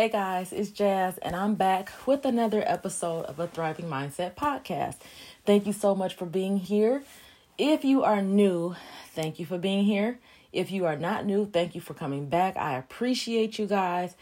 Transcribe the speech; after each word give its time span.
Hey 0.00 0.08
guys, 0.08 0.50
it's 0.50 0.70
Jazz, 0.70 1.18
and 1.18 1.36
I'm 1.36 1.56
back 1.56 1.92
with 2.06 2.24
another 2.24 2.64
episode 2.66 3.26
of 3.26 3.38
a 3.38 3.46
Thriving 3.46 3.84
Mindset 3.84 4.34
podcast. 4.34 4.96
Thank 5.44 5.66
you 5.66 5.74
so 5.74 5.94
much 5.94 6.14
for 6.14 6.24
being 6.24 6.56
here. 6.56 7.02
If 7.58 7.84
you 7.84 8.02
are 8.02 8.22
new, 8.22 8.76
thank 9.14 9.38
you 9.38 9.44
for 9.44 9.58
being 9.58 9.84
here. 9.84 10.18
If 10.54 10.70
you 10.70 10.86
are 10.86 10.96
not 10.96 11.26
new, 11.26 11.44
thank 11.44 11.74
you 11.74 11.82
for 11.82 11.92
coming 11.92 12.30
back. 12.30 12.56
I 12.56 12.78
appreciate 12.78 13.58
you 13.58 13.66
guys. 13.66 14.14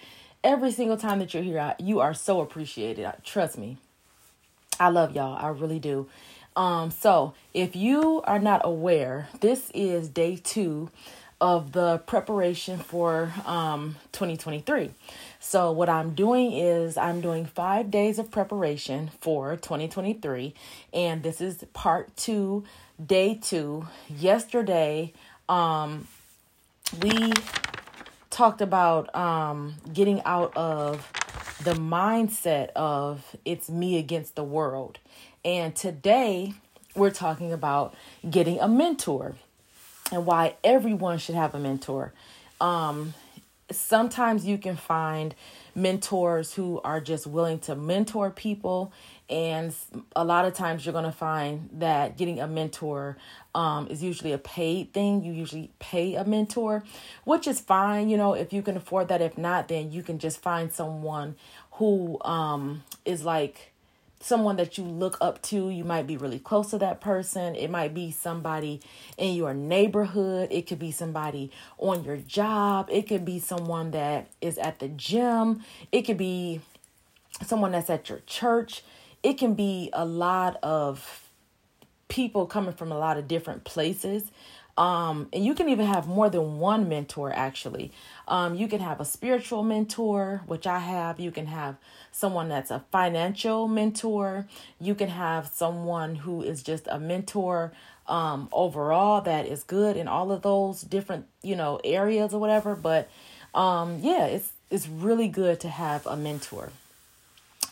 Every 0.42 0.72
single 0.72 0.96
time 0.96 1.20
that 1.20 1.32
you're 1.32 1.45
here, 1.45 1.77
you 1.79 2.00
are 2.00 2.12
so 2.12 2.40
appreciated. 2.40 3.08
Trust 3.22 3.56
me. 3.56 3.76
I 4.80 4.88
love 4.88 5.14
y'all. 5.14 5.36
I 5.36 5.46
really 5.50 5.79
do. 5.79 6.08
Um, 6.56 6.90
so 6.90 7.34
if 7.54 7.76
you 7.76 8.20
are 8.24 8.40
not 8.40 8.62
aware, 8.64 9.29
this 9.42 9.70
is 9.72 10.08
day 10.08 10.40
two 10.42 10.90
of 11.41 11.73
the 11.73 11.98
preparation 11.98 12.79
for 12.79 13.32
um 13.46 13.96
2023. 14.12 14.93
So, 15.41 15.71
what 15.71 15.89
I'm 15.89 16.14
doing 16.14 16.53
is 16.53 16.96
I'm 16.96 17.21
doing 17.21 17.46
five 17.46 17.90
days 17.90 18.18
of 18.18 18.31
preparation 18.31 19.11
for 19.21 19.57
2023, 19.57 20.54
and 20.93 21.22
this 21.22 21.40
is 21.40 21.64
part 21.72 22.17
two, 22.17 22.64
day 23.04 23.39
two. 23.40 23.86
Yesterday, 24.09 25.12
um, 25.48 26.09
we 27.00 27.32
talked 28.31 28.61
about 28.61 29.14
um, 29.14 29.75
getting 29.93 30.23
out 30.25 30.57
of 30.57 31.12
the 31.64 31.75
mindset 31.75 32.70
of 32.77 33.36
it's 33.45 33.69
me 33.69 33.98
against 33.98 34.36
the 34.36 34.45
world. 34.45 34.98
And 35.45 35.75
today, 35.75 36.55
we're 36.95 37.11
talking 37.11 37.53
about 37.53 37.95
getting 38.28 38.59
a 38.61 38.69
mentor 38.69 39.34
and 40.12 40.27
why 40.27 40.56
everyone 40.64 41.19
should 41.19 41.34
have 41.34 41.55
a 41.55 41.58
mentor. 41.58 42.12
Um, 42.61 43.14
sometimes 43.70 44.47
you 44.47 44.58
can 44.58 44.77
find 44.77 45.34
mentors 45.75 46.55
who 46.55 46.81
are 46.83 47.00
just 47.00 47.27
willing 47.27 47.58
to 47.58 47.77
mentor 47.77 48.31
people 48.31 48.92
and 49.31 49.75
a 50.17 50.25
lot 50.25 50.47
of 50.47 50.55
times 50.55 50.84
you're 50.84 50.92
going 50.95 51.05
to 51.05 51.12
find 51.12 51.69
that 51.73 52.17
getting 52.17 52.41
a 52.41 52.47
mentor 52.47 53.17
um, 53.55 53.86
is 53.89 54.03
usually 54.03 54.33
a 54.33 54.39
paid 54.39 54.92
thing 54.92 55.23
you 55.23 55.33
usually 55.33 55.70
pay 55.79 56.14
a 56.14 56.25
mentor 56.25 56.83
which 57.25 57.47
is 57.47 57.61
fine 57.61 58.09
you 58.09 58.17
know 58.17 58.33
if 58.33 58.53
you 58.53 58.62
can 58.62 58.77
afford 58.77 59.09
that 59.09 59.20
if 59.20 59.36
not 59.36 59.69
then 59.69 59.92
you 59.92 60.03
can 60.03 60.19
just 60.19 60.41
find 60.41 60.73
someone 60.73 61.36
who 61.73 62.19
um, 62.23 62.83
is 63.05 63.25
like 63.25 63.73
someone 64.20 64.56
that 64.56 64.77
you 64.78 64.84
look 64.84 65.16
up 65.20 65.41
to. 65.42 65.69
You 65.70 65.84
might 65.84 66.06
be 66.06 66.16
really 66.16 66.38
close 66.38 66.70
to 66.70 66.78
that 66.78 67.00
person. 67.00 67.55
It 67.55 67.70
might 67.70 67.94
be 67.94 68.11
somebody 68.11 68.80
in 69.16 69.34
your 69.34 69.55
neighborhood. 69.55 70.48
It 70.50 70.66
could 70.66 70.78
be 70.78 70.91
somebody 70.91 71.50
on 71.78 72.05
your 72.05 72.16
job. 72.16 72.89
It 72.91 73.08
could 73.08 73.24
be 73.24 73.39
someone 73.39 73.92
that 73.92 74.28
is 74.41 74.58
at 74.58 74.78
the 74.80 74.89
gym. 74.89 75.62
It 75.92 76.02
could 76.02 76.19
be 76.19 76.61
someone 77.44 77.72
that's 77.72 77.91
at 77.91 78.08
your 78.08 78.20
church. 78.27 78.83
It 79.22 79.34
can 79.34 79.55
be 79.55 79.91
a 79.92 80.05
lot 80.05 80.56
of 80.62 81.24
people 82.08 82.46
coming 82.46 82.72
from 82.72 82.91
a 82.91 82.98
lot 82.98 83.19
of 83.19 83.28
different 83.28 83.64
places. 83.64 84.30
Um, 84.79 85.29
and 85.33 85.45
you 85.45 85.55
can 85.55 85.69
even 85.69 85.87
have 85.87 86.07
more 86.07 86.31
than 86.31 86.61
one 86.61 86.89
mentor 86.89 87.33
actually. 87.34 87.91
Um, 88.29 88.55
you 88.55 88.69
can 88.69 88.79
have 88.79 89.01
a 89.01 89.05
spiritual 89.05 89.65
mentor, 89.65 90.43
which 90.47 90.69
I 90.69 90.79
have. 90.79 91.19
You 91.19 91.33
can 91.33 91.47
have 91.47 91.77
someone 92.12 92.48
that's 92.48 92.70
a 92.70 92.85
financial 92.93 93.67
mentor. 93.67 94.47
You 94.81 94.95
can 94.95 95.09
have 95.09 95.48
someone 95.48 96.15
who 96.15 96.43
is 96.43 96.62
just 96.62 96.87
a 96.89 97.01
mentor 97.01 97.73
um, 98.07 98.48
overall 98.53 99.20
that 99.23 99.47
is 99.47 99.65
good 99.65 99.97
in 99.97 100.07
all 100.07 100.31
of 100.31 100.43
those 100.43 100.83
different, 100.83 101.27
you 101.42 101.57
know, 101.57 101.81
areas 101.83 102.33
or 102.33 102.41
whatever. 102.41 102.77
But 102.77 103.11
um, 103.57 103.98
yeah, 104.01 104.27
it's 104.27 104.53
it's 104.70 104.87
really 104.87 105.29
good 105.29 105.59
to 105.61 105.69
have 105.69 106.07
a 106.07 106.17
mentor. 106.17 106.70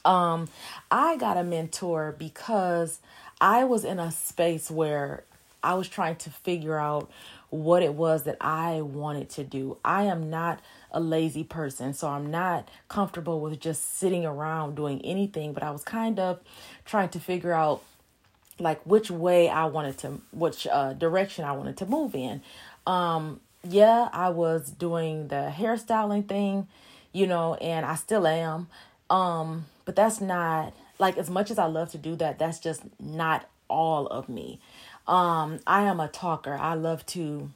Um, 0.04 0.48
I 0.90 1.16
got 1.18 1.36
a 1.36 1.44
mentor 1.44 2.16
because 2.18 2.98
I 3.40 3.62
was 3.64 3.84
in 3.84 4.00
a 4.00 4.10
space 4.10 4.70
where 4.70 5.24
I 5.66 5.74
was 5.74 5.88
trying 5.88 6.16
to 6.16 6.30
figure 6.30 6.78
out 6.78 7.10
what 7.50 7.82
it 7.82 7.94
was 7.94 8.22
that 8.22 8.36
I 8.40 8.82
wanted 8.82 9.28
to 9.30 9.44
do. 9.44 9.78
I 9.84 10.04
am 10.04 10.30
not 10.30 10.60
a 10.92 11.00
lazy 11.00 11.42
person, 11.42 11.92
so 11.92 12.08
I'm 12.08 12.30
not 12.30 12.68
comfortable 12.88 13.40
with 13.40 13.58
just 13.58 13.98
sitting 13.98 14.24
around 14.24 14.76
doing 14.76 15.02
anything, 15.02 15.52
but 15.52 15.64
I 15.64 15.72
was 15.72 15.82
kind 15.82 16.20
of 16.20 16.38
trying 16.84 17.08
to 17.10 17.20
figure 17.20 17.52
out 17.52 17.82
like 18.58 18.80
which 18.86 19.10
way 19.10 19.48
I 19.48 19.66
wanted 19.66 19.98
to 19.98 20.20
which 20.32 20.66
uh 20.66 20.94
direction 20.94 21.44
I 21.44 21.52
wanted 21.52 21.76
to 21.78 21.86
move 21.86 22.14
in. 22.14 22.42
Um 22.86 23.40
yeah, 23.68 24.08
I 24.12 24.30
was 24.30 24.70
doing 24.70 25.28
the 25.28 25.52
hairstyling 25.54 26.28
thing, 26.28 26.68
you 27.12 27.26
know, 27.26 27.54
and 27.56 27.84
I 27.84 27.96
still 27.96 28.26
am. 28.26 28.68
Um 29.10 29.66
but 29.84 29.96
that's 29.96 30.20
not 30.20 30.72
like 30.98 31.18
as 31.18 31.28
much 31.28 31.50
as 31.50 31.58
I 31.58 31.66
love 31.66 31.90
to 31.90 31.98
do 31.98 32.16
that, 32.16 32.38
that's 32.38 32.60
just 32.60 32.82
not 33.00 33.48
all 33.68 34.06
of 34.06 34.28
me. 34.28 34.60
Um, 35.06 35.60
I 35.66 35.82
am 35.82 36.00
a 36.00 36.08
talker. 36.08 36.54
I 36.54 36.74
love 36.74 37.06
to 37.06 37.50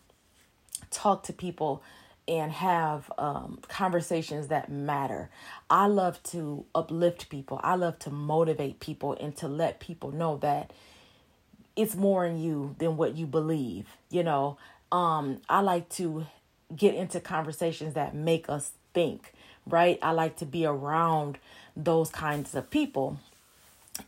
talk 0.91 1.25
to 1.25 1.33
people 1.33 1.83
and 2.29 2.53
have 2.53 3.11
um, 3.19 3.59
conversations 3.69 4.49
that 4.49 4.71
matter. 4.71 5.31
I 5.69 5.87
love 5.87 6.23
to 6.25 6.65
uplift 6.75 7.29
people. 7.29 7.61
I 7.63 7.75
love 7.75 7.99
to 8.01 8.11
motivate 8.11 8.79
people 8.79 9.17
and 9.21 9.35
to 9.37 9.49
let 9.49 9.81
people 9.81 10.13
know 10.13 10.37
that 10.39 10.73
it's 11.75 11.97
more 11.97 12.25
in 12.25 12.39
you 12.39 12.77
than 12.79 12.97
what 12.97 13.17
you 13.17 13.27
believe. 13.27 13.87
You 14.11 14.23
know, 14.23 14.59
um, 14.93 15.41
I 15.49 15.61
like 15.61 15.89
to 15.91 16.27
get 16.77 16.95
into 16.95 17.19
conversations 17.21 17.95
that 17.95 18.15
make 18.15 18.49
us 18.49 18.73
think, 18.95 19.33
right? 19.67 19.99
I 20.01 20.13
like 20.13 20.37
to 20.37 20.47
be 20.47 20.65
around 20.65 21.39
those 21.77 22.11
kinds 22.11 22.55
of 22.55 22.71
people. 22.71 23.19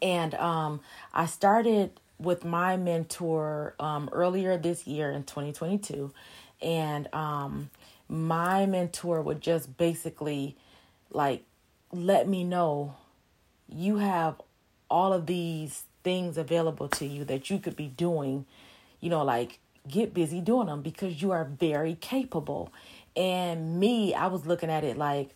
And 0.01 0.35
um, 0.35 0.81
I 1.13 1.27
started 1.27 1.91
with 2.23 2.45
my 2.45 2.77
mentor 2.77 3.75
um, 3.79 4.09
earlier 4.13 4.57
this 4.57 4.87
year 4.87 5.11
in 5.11 5.25
2022. 5.25 6.13
And 6.61 7.13
um, 7.15 7.71
my 8.09 8.67
mentor 8.67 9.21
would 9.23 9.41
just 9.41 9.77
basically 9.77 10.57
like 11.11 11.45
let 11.93 12.29
me 12.29 12.45
know 12.45 12.95
you 13.69 13.99
have 13.99 14.41
all 14.89 15.13
of 15.13 15.27
these 15.27 15.85
things 16.05 16.37
available 16.37 16.89
to 16.89 17.07
you 17.07 17.25
that 17.25 17.51
you 17.51 17.59
could 17.59 17.77
be 17.77 17.89
doing, 17.89 18.45
you 19.01 19.09
know, 19.09 19.25
like 19.25 19.59
get 19.89 20.15
busy 20.15 20.41
doing 20.41 20.67
them 20.67 20.83
because 20.83 21.23
you 21.23 21.31
are 21.31 21.45
very 21.45 21.95
capable. 22.01 22.73
And 23.17 23.79
me, 23.79 24.15
I 24.15 24.27
was 24.27 24.47
looking 24.47 24.71
at 24.71 24.85
it 24.85 24.97
like, 24.97 25.31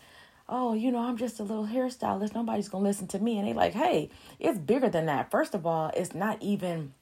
oh, 0.48 0.74
you 0.74 0.92
know, 0.92 1.00
I'm 1.00 1.16
just 1.16 1.40
a 1.40 1.42
little 1.42 1.66
hairstylist. 1.66 2.34
Nobody's 2.34 2.68
going 2.68 2.84
to 2.84 2.88
listen 2.88 3.06
to 3.08 3.18
me. 3.18 3.38
And 3.38 3.48
they 3.48 3.52
like, 3.52 3.72
hey, 3.72 4.10
it's 4.38 4.58
bigger 4.58 4.88
than 4.88 5.06
that. 5.06 5.30
First 5.30 5.54
of 5.54 5.66
all, 5.66 5.90
it's 5.96 6.14
not 6.14 6.40
even 6.42 6.92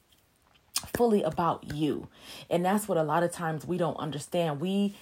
fully 0.97 1.23
about 1.23 1.75
you. 1.75 2.09
And 2.51 2.65
that's 2.65 2.89
what 2.89 2.99
a 2.99 3.03
lot 3.03 3.23
of 3.23 3.33
times 3.33 3.67
we 3.67 3.77
don't 3.77 3.97
understand. 3.97 4.61
We 4.61 4.95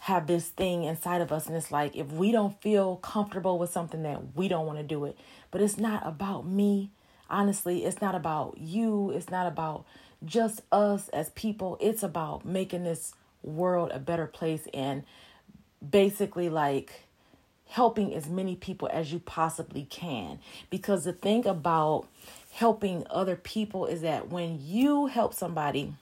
have 0.00 0.26
this 0.26 0.48
thing 0.48 0.84
inside 0.84 1.20
of 1.20 1.32
us, 1.32 1.46
and 1.46 1.56
it's 1.56 1.72
like 1.72 1.96
if 1.96 2.12
we 2.12 2.30
don't 2.30 2.60
feel 2.60 2.96
comfortable 2.96 3.58
with 3.58 3.70
something, 3.70 4.02
that 4.02 4.36
we 4.36 4.46
don't 4.46 4.66
want 4.66 4.78
to 4.78 4.84
do 4.84 5.04
it. 5.06 5.16
But 5.50 5.62
it's 5.62 5.78
not 5.78 6.06
about 6.06 6.46
me. 6.46 6.90
Honestly, 7.28 7.84
it's 7.84 8.00
not 8.00 8.14
about 8.14 8.58
you. 8.58 9.10
It's 9.10 9.30
not 9.30 9.46
about 9.46 9.84
just 10.24 10.60
us 10.70 11.08
as 11.08 11.30
people. 11.30 11.78
It's 11.80 12.02
about 12.02 12.44
making 12.44 12.84
this 12.84 13.14
world 13.42 13.90
a 13.92 13.98
better 13.98 14.26
place 14.26 14.68
and 14.74 15.02
basically 15.88 16.48
like 16.48 17.05
helping 17.68 18.14
as 18.14 18.28
many 18.28 18.56
people 18.56 18.88
as 18.92 19.12
you 19.12 19.18
possibly 19.18 19.84
can. 19.84 20.38
Because 20.70 21.04
the 21.04 21.12
thing 21.12 21.46
about 21.46 22.06
helping 22.52 23.04
other 23.10 23.36
people 23.36 23.86
is 23.86 24.00
that 24.02 24.28
when 24.28 24.58
you 24.62 25.06
help 25.06 25.34
somebody, 25.34 25.94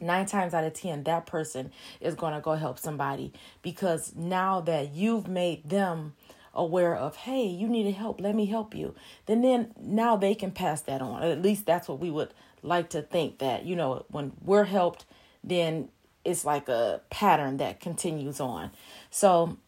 nine 0.00 0.26
times 0.26 0.54
out 0.54 0.64
of 0.64 0.72
ten, 0.72 1.04
that 1.04 1.26
person 1.26 1.72
is 2.00 2.14
going 2.14 2.34
to 2.34 2.40
go 2.40 2.54
help 2.54 2.78
somebody. 2.78 3.32
Because 3.62 4.14
now 4.14 4.60
that 4.62 4.94
you've 4.94 5.28
made 5.28 5.68
them 5.68 6.14
aware 6.56 6.94
of 6.94 7.16
hey 7.16 7.44
you 7.44 7.66
needed 7.66 7.94
help 7.94 8.20
let 8.20 8.32
me 8.32 8.46
help 8.46 8.76
you 8.76 8.94
then 9.26 9.42
then 9.42 9.74
now 9.76 10.16
they 10.16 10.36
can 10.36 10.52
pass 10.52 10.82
that 10.82 11.02
on. 11.02 11.20
At 11.22 11.42
least 11.42 11.66
that's 11.66 11.88
what 11.88 11.98
we 11.98 12.10
would 12.10 12.32
like 12.62 12.90
to 12.90 13.02
think 13.02 13.38
that 13.38 13.64
you 13.64 13.74
know 13.74 14.04
when 14.08 14.32
we're 14.40 14.62
helped 14.62 15.04
then 15.42 15.88
it's 16.24 16.44
like 16.44 16.68
a 16.68 17.00
pattern 17.10 17.58
that 17.58 17.80
continues 17.80 18.40
on. 18.40 18.70
So 19.10 19.58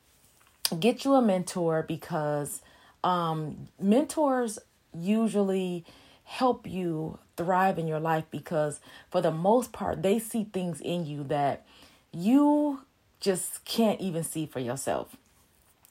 get 0.81 1.05
you 1.05 1.15
a 1.15 1.23
mentor 1.23 1.85
because 1.87 2.61
um, 3.05 3.69
mentors 3.81 4.59
usually 4.99 5.85
help 6.25 6.67
you 6.67 7.19
thrive 7.37 7.79
in 7.79 7.87
your 7.87 8.01
life 8.01 8.25
because 8.31 8.81
for 9.11 9.21
the 9.21 9.31
most 9.31 9.73
part 9.73 10.03
they 10.03 10.19
see 10.19 10.45
things 10.53 10.81
in 10.81 11.07
you 11.07 11.23
that 11.25 11.65
you 12.13 12.81
just 13.21 13.65
can't 13.65 14.01
even 14.01 14.25
see 14.25 14.47
for 14.47 14.61
yourself. 14.61 15.17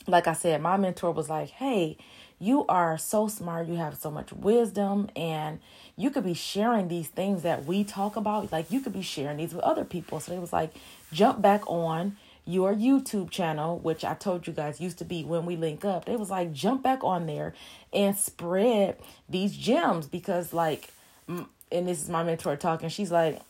Like 0.07 0.27
I 0.27 0.33
said, 0.33 0.61
my 0.61 0.77
mentor 0.77 1.11
was 1.11 1.29
like, 1.29 1.49
"Hey, 1.49 1.97
you 2.37 2.65
are 2.67 2.97
so 2.97 3.27
smart. 3.27 3.67
You 3.67 3.75
have 3.75 3.95
so 3.95 4.11
much 4.11 4.31
wisdom 4.33 5.09
and 5.15 5.59
you 5.95 6.11
could 6.11 6.25
be 6.25 6.33
sharing 6.33 6.89
these 6.89 7.07
things 7.07 7.43
that 7.43 7.65
we 7.65 7.83
talk 7.83 8.15
about. 8.15 8.51
Like 8.51 8.69
you 8.71 8.81
could 8.81 8.93
be 8.93 9.01
sharing 9.01 9.37
these 9.37 9.53
with 9.53 9.63
other 9.63 9.85
people." 9.85 10.19
So 10.19 10.33
it 10.33 10.41
was 10.41 10.53
like, 10.53 10.73
"Jump 11.11 11.41
back 11.41 11.63
on 11.69 12.17
your 12.45 12.73
YouTube 12.73 13.29
channel, 13.31 13.79
which 13.79 14.05
I 14.05 14.13
told 14.13 14.45
you 14.45 14.53
guys 14.53 14.79
used 14.79 14.99
to 14.99 15.05
be 15.05 15.23
when 15.23 15.45
we 15.45 15.55
link 15.55 15.83
up, 15.83 16.05
they 16.05 16.15
was 16.15 16.29
like, 16.29 16.53
jump 16.53 16.83
back 16.83 17.03
on 17.03 17.25
there 17.25 17.53
and 17.91 18.15
spread 18.15 18.97
these 19.27 19.55
gems 19.55 20.07
because, 20.07 20.53
like, 20.53 20.89
and 21.27 21.47
this 21.87 22.01
is 22.01 22.09
my 22.09 22.23
mentor 22.23 22.55
talking, 22.55 22.89
she's 22.89 23.11
like, 23.11 23.41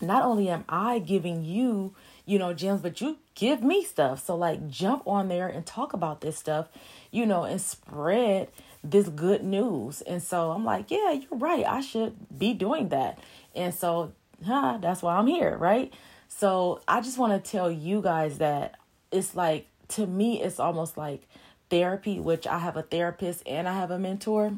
not 0.00 0.24
only 0.24 0.48
am 0.48 0.64
I 0.68 1.00
giving 1.00 1.44
you, 1.44 1.92
you 2.24 2.38
know, 2.38 2.54
gems, 2.54 2.80
but 2.80 3.00
you 3.00 3.18
give 3.34 3.62
me 3.62 3.84
stuff. 3.84 4.24
So, 4.24 4.36
like, 4.36 4.68
jump 4.68 5.02
on 5.06 5.28
there 5.28 5.48
and 5.48 5.66
talk 5.66 5.92
about 5.92 6.20
this 6.20 6.38
stuff, 6.38 6.68
you 7.10 7.26
know, 7.26 7.44
and 7.44 7.60
spread 7.60 8.48
this 8.82 9.08
good 9.08 9.42
news. 9.42 10.00
And 10.02 10.22
so 10.22 10.52
I'm 10.52 10.64
like, 10.64 10.90
yeah, 10.90 11.12
you're 11.12 11.38
right. 11.38 11.66
I 11.66 11.80
should 11.80 12.14
be 12.38 12.54
doing 12.54 12.88
that. 12.90 13.18
And 13.54 13.74
so, 13.74 14.12
huh, 14.46 14.78
that's 14.80 15.02
why 15.02 15.16
I'm 15.16 15.26
here, 15.26 15.56
right? 15.56 15.92
So 16.32 16.80
I 16.88 17.00
just 17.00 17.18
want 17.18 17.44
to 17.44 17.50
tell 17.50 17.70
you 17.70 18.00
guys 18.00 18.38
that 18.38 18.76
it's 19.10 19.34
like, 19.34 19.66
to 19.88 20.06
me, 20.06 20.40
it's 20.40 20.60
almost 20.60 20.96
like 20.96 21.28
therapy, 21.68 22.20
which 22.20 22.46
I 22.46 22.60
have 22.60 22.76
a 22.76 22.82
therapist 22.82 23.42
and 23.46 23.68
I 23.68 23.74
have 23.74 23.90
a 23.90 23.98
mentor. 23.98 24.52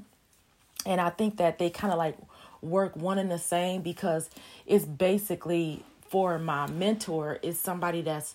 And 0.84 1.00
I 1.00 1.10
think 1.10 1.38
that 1.38 1.58
they 1.58 1.70
kind 1.70 1.90
of 1.92 1.98
like 1.98 2.16
work 2.60 2.94
one 2.94 3.19
and 3.19 3.30
the 3.30 3.38
same 3.38 3.82
because 3.82 4.30
it's 4.66 4.84
basically 4.84 5.82
for 6.08 6.38
my 6.38 6.69
mentor 6.69 7.38
is 7.42 7.58
somebody 7.58 8.02
that's 8.02 8.34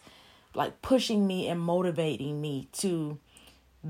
like 0.55 0.81
pushing 0.81 1.27
me 1.27 1.47
and 1.47 1.61
motivating 1.61 2.41
me 2.41 2.67
to 2.79 3.19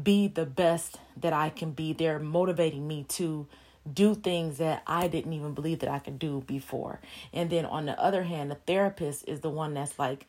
be 0.03 0.27
the 0.27 0.45
best 0.45 0.99
that 1.15 1.31
I 1.31 1.49
can 1.49 1.71
be. 1.71 1.93
They're 1.93 2.19
motivating 2.19 2.85
me 2.85 3.05
to 3.09 3.47
do 3.93 4.15
things 4.15 4.57
that 4.57 4.83
I 4.87 5.07
didn't 5.07 5.33
even 5.33 5.53
believe 5.53 5.79
that 5.79 5.89
I 5.89 5.99
could 5.99 6.19
do 6.19 6.43
before. 6.47 6.99
And 7.33 7.49
then 7.49 7.65
on 7.65 7.85
the 7.85 7.99
other 8.01 8.23
hand, 8.23 8.51
the 8.51 8.55
therapist 8.55 9.27
is 9.27 9.41
the 9.41 9.49
one 9.49 9.73
that's 9.73 9.97
like, 9.97 10.25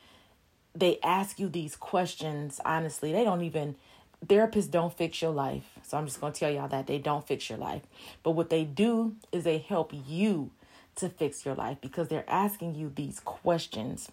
they 0.74 0.98
ask 1.02 1.38
you 1.38 1.48
these 1.48 1.76
questions. 1.76 2.60
Honestly, 2.64 3.12
they 3.12 3.24
don't 3.24 3.42
even, 3.42 3.76
therapists 4.24 4.70
don't 4.70 4.96
fix 4.96 5.20
your 5.20 5.32
life. 5.32 5.64
So 5.82 5.96
I'm 5.96 6.06
just 6.06 6.20
going 6.20 6.32
to 6.32 6.38
tell 6.38 6.50
y'all 6.50 6.68
that 6.68 6.86
they 6.86 6.98
don't 6.98 7.26
fix 7.26 7.48
your 7.48 7.58
life. 7.58 7.82
But 8.22 8.32
what 8.32 8.50
they 8.50 8.64
do 8.64 9.16
is 9.32 9.44
they 9.44 9.58
help 9.58 9.92
you 9.92 10.50
to 10.96 11.08
fix 11.08 11.44
your 11.44 11.54
life 11.54 11.78
because 11.80 12.08
they're 12.08 12.28
asking 12.28 12.74
you 12.74 12.92
these 12.94 13.20
questions. 13.20 14.10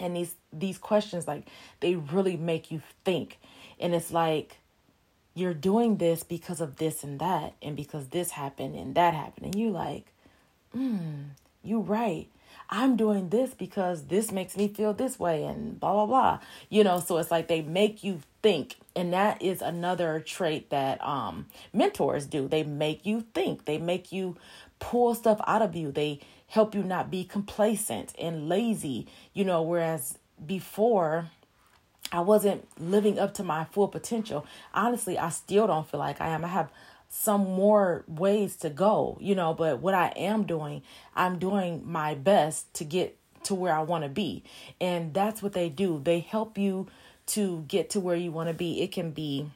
And 0.00 0.16
these 0.16 0.34
these 0.52 0.78
questions 0.78 1.26
like 1.26 1.48
they 1.80 1.96
really 1.96 2.36
make 2.36 2.70
you 2.70 2.82
think. 3.04 3.38
And 3.80 3.94
it's 3.94 4.10
like 4.10 4.56
you're 5.34 5.54
doing 5.54 5.96
this 5.96 6.22
because 6.22 6.60
of 6.60 6.76
this 6.76 7.04
and 7.04 7.18
that 7.20 7.54
and 7.62 7.76
because 7.76 8.08
this 8.08 8.32
happened 8.32 8.74
and 8.74 8.94
that 8.94 9.14
happened. 9.14 9.46
And 9.46 9.54
you 9.54 9.70
like 9.70 10.06
mm 10.76 11.26
you 11.62 11.80
right. 11.80 12.28
I'm 12.70 12.96
doing 12.96 13.30
this 13.30 13.52
because 13.52 14.04
this 14.04 14.30
makes 14.30 14.56
me 14.56 14.68
feel 14.68 14.92
this 14.92 15.18
way 15.18 15.44
and 15.44 15.78
blah 15.78 15.92
blah 15.92 16.06
blah. 16.06 16.38
You 16.68 16.84
know 16.84 17.00
so 17.00 17.18
it's 17.18 17.30
like 17.30 17.48
they 17.48 17.62
make 17.62 18.04
you 18.04 18.20
think. 18.42 18.76
And 18.96 19.12
that 19.12 19.40
is 19.42 19.62
another 19.62 20.20
trait 20.20 20.70
that 20.70 21.02
um 21.04 21.46
mentors 21.72 22.26
do. 22.26 22.48
They 22.48 22.62
make 22.62 23.06
you 23.06 23.24
think. 23.34 23.64
They 23.64 23.78
make 23.78 24.12
you 24.12 24.36
pull 24.78 25.14
stuff 25.14 25.40
out 25.46 25.62
of 25.62 25.74
you. 25.74 25.90
They 25.92 26.20
help 26.46 26.74
you 26.74 26.82
not 26.82 27.10
be 27.10 27.24
complacent 27.24 28.14
and 28.18 28.48
lazy. 28.48 29.06
You 29.32 29.44
know 29.44 29.62
whereas 29.62 30.18
before 30.44 31.30
I 32.10 32.20
wasn't 32.20 32.66
living 32.80 33.18
up 33.18 33.34
to 33.34 33.42
my 33.42 33.64
full 33.64 33.88
potential. 33.88 34.46
Honestly, 34.72 35.18
I 35.18 35.28
still 35.30 35.66
don't 35.66 35.88
feel 35.88 36.00
like 36.00 36.20
I 36.20 36.28
am. 36.28 36.44
I 36.44 36.48
have 36.48 36.70
some 37.10 37.42
more 37.44 38.04
ways 38.06 38.56
to 38.56 38.70
go, 38.70 39.16
you 39.20 39.34
know, 39.34 39.54
but 39.54 39.80
what 39.80 39.94
I 39.94 40.08
am 40.16 40.44
doing, 40.44 40.82
I'm 41.16 41.38
doing 41.38 41.82
my 41.84 42.14
best 42.14 42.72
to 42.74 42.84
get 42.84 43.16
to 43.44 43.54
where 43.54 43.74
I 43.74 43.82
want 43.82 44.04
to 44.04 44.10
be. 44.10 44.42
And 44.80 45.14
that's 45.14 45.42
what 45.42 45.52
they 45.52 45.68
do. 45.68 46.00
They 46.02 46.20
help 46.20 46.58
you 46.58 46.86
to 47.28 47.64
get 47.68 47.90
to 47.90 48.00
where 48.00 48.16
you 48.16 48.30
want 48.30 48.48
to 48.48 48.54
be. 48.54 48.82
It 48.82 48.92
can 48.92 49.10
be 49.10 49.50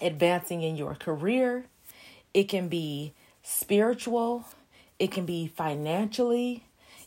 advancing 0.00 0.62
in 0.62 0.76
your 0.76 0.94
career, 0.94 1.64
it 2.34 2.44
can 2.44 2.68
be 2.68 3.14
spiritual, 3.42 4.44
it 4.98 5.10
can 5.10 5.24
be 5.24 5.46
financially, 5.46 6.64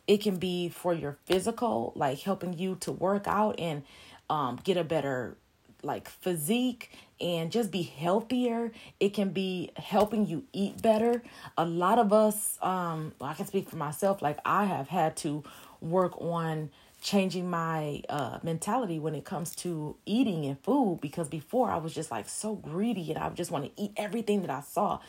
it 0.08 0.22
can 0.22 0.38
be 0.38 0.70
for 0.70 0.94
your 0.94 1.18
physical, 1.26 1.94
like 1.96 2.20
helping 2.22 2.58
you 2.58 2.76
to 2.82 2.92
work 2.92 3.28
out 3.28 3.60
and 3.60 3.84
um, 4.30 4.60
get 4.64 4.78
a 4.78 4.84
better 4.84 5.38
like 5.82 6.10
physique 6.10 6.92
and 7.22 7.52
just 7.52 7.72
be 7.72 7.82
healthier. 7.82 8.72
It 9.00 9.14
can 9.14 9.30
be 9.30 9.72
helping 9.76 10.28
you 10.28 10.44
eat 10.54 10.82
better. 10.82 11.22
A 11.58 11.66
lot 11.66 12.00
of 12.00 12.14
us, 12.14 12.58
um, 12.62 13.14
I 13.22 13.34
can 13.34 13.46
speak 13.46 13.70
for 13.70 13.76
myself, 13.76 14.22
like 14.22 14.40
I 14.46 14.66
have 14.66 14.88
had 14.88 15.16
to 15.18 15.44
work 15.82 16.20
on 16.22 16.70
changing 17.02 17.50
my 17.50 18.04
uh, 18.10 18.40
mentality 18.44 19.00
when 19.00 19.16
it 19.16 19.24
comes 19.24 19.56
to 19.56 19.96
eating 20.06 20.46
and 20.46 20.60
food 20.60 21.00
because 21.02 21.30
before 21.30 21.72
I 21.72 21.78
was 21.78 21.94
just 21.94 22.12
like 22.12 22.28
so 22.28 22.56
greedy 22.56 23.12
and 23.12 23.18
I 23.18 23.30
just 23.30 23.52
want 23.52 23.66
to 23.66 23.82
eat 23.82 23.94
everything 23.96 24.42
that 24.42 24.50
I 24.50 24.62
saw. 24.62 25.00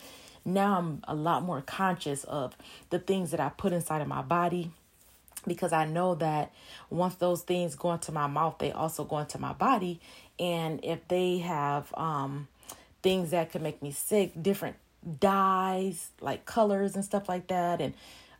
Now 0.45 0.77
I'm 0.77 1.01
a 1.07 1.13
lot 1.13 1.43
more 1.43 1.61
conscious 1.61 2.23
of 2.23 2.55
the 2.89 2.99
things 2.99 3.31
that 3.31 3.39
I 3.39 3.49
put 3.49 3.73
inside 3.73 4.01
of 4.01 4.07
my 4.07 4.21
body 4.21 4.71
because 5.47 5.73
I 5.73 5.85
know 5.85 6.15
that 6.15 6.51
once 6.89 7.15
those 7.15 7.41
things 7.41 7.75
go 7.75 7.93
into 7.93 8.11
my 8.11 8.27
mouth, 8.27 8.57
they 8.59 8.71
also 8.71 9.03
go 9.03 9.19
into 9.19 9.39
my 9.39 9.53
body. 9.53 9.99
And 10.39 10.83
if 10.83 11.07
they 11.07 11.39
have 11.39 11.93
um, 11.95 12.47
things 13.01 13.31
that 13.31 13.51
can 13.51 13.63
make 13.63 13.81
me 13.81 13.91
sick, 13.91 14.31
different 14.41 14.75
dyes, 15.19 16.09
like 16.19 16.45
colors 16.45 16.95
and 16.95 17.03
stuff 17.03 17.27
like 17.27 17.47
that, 17.47 17.81
and 17.81 17.93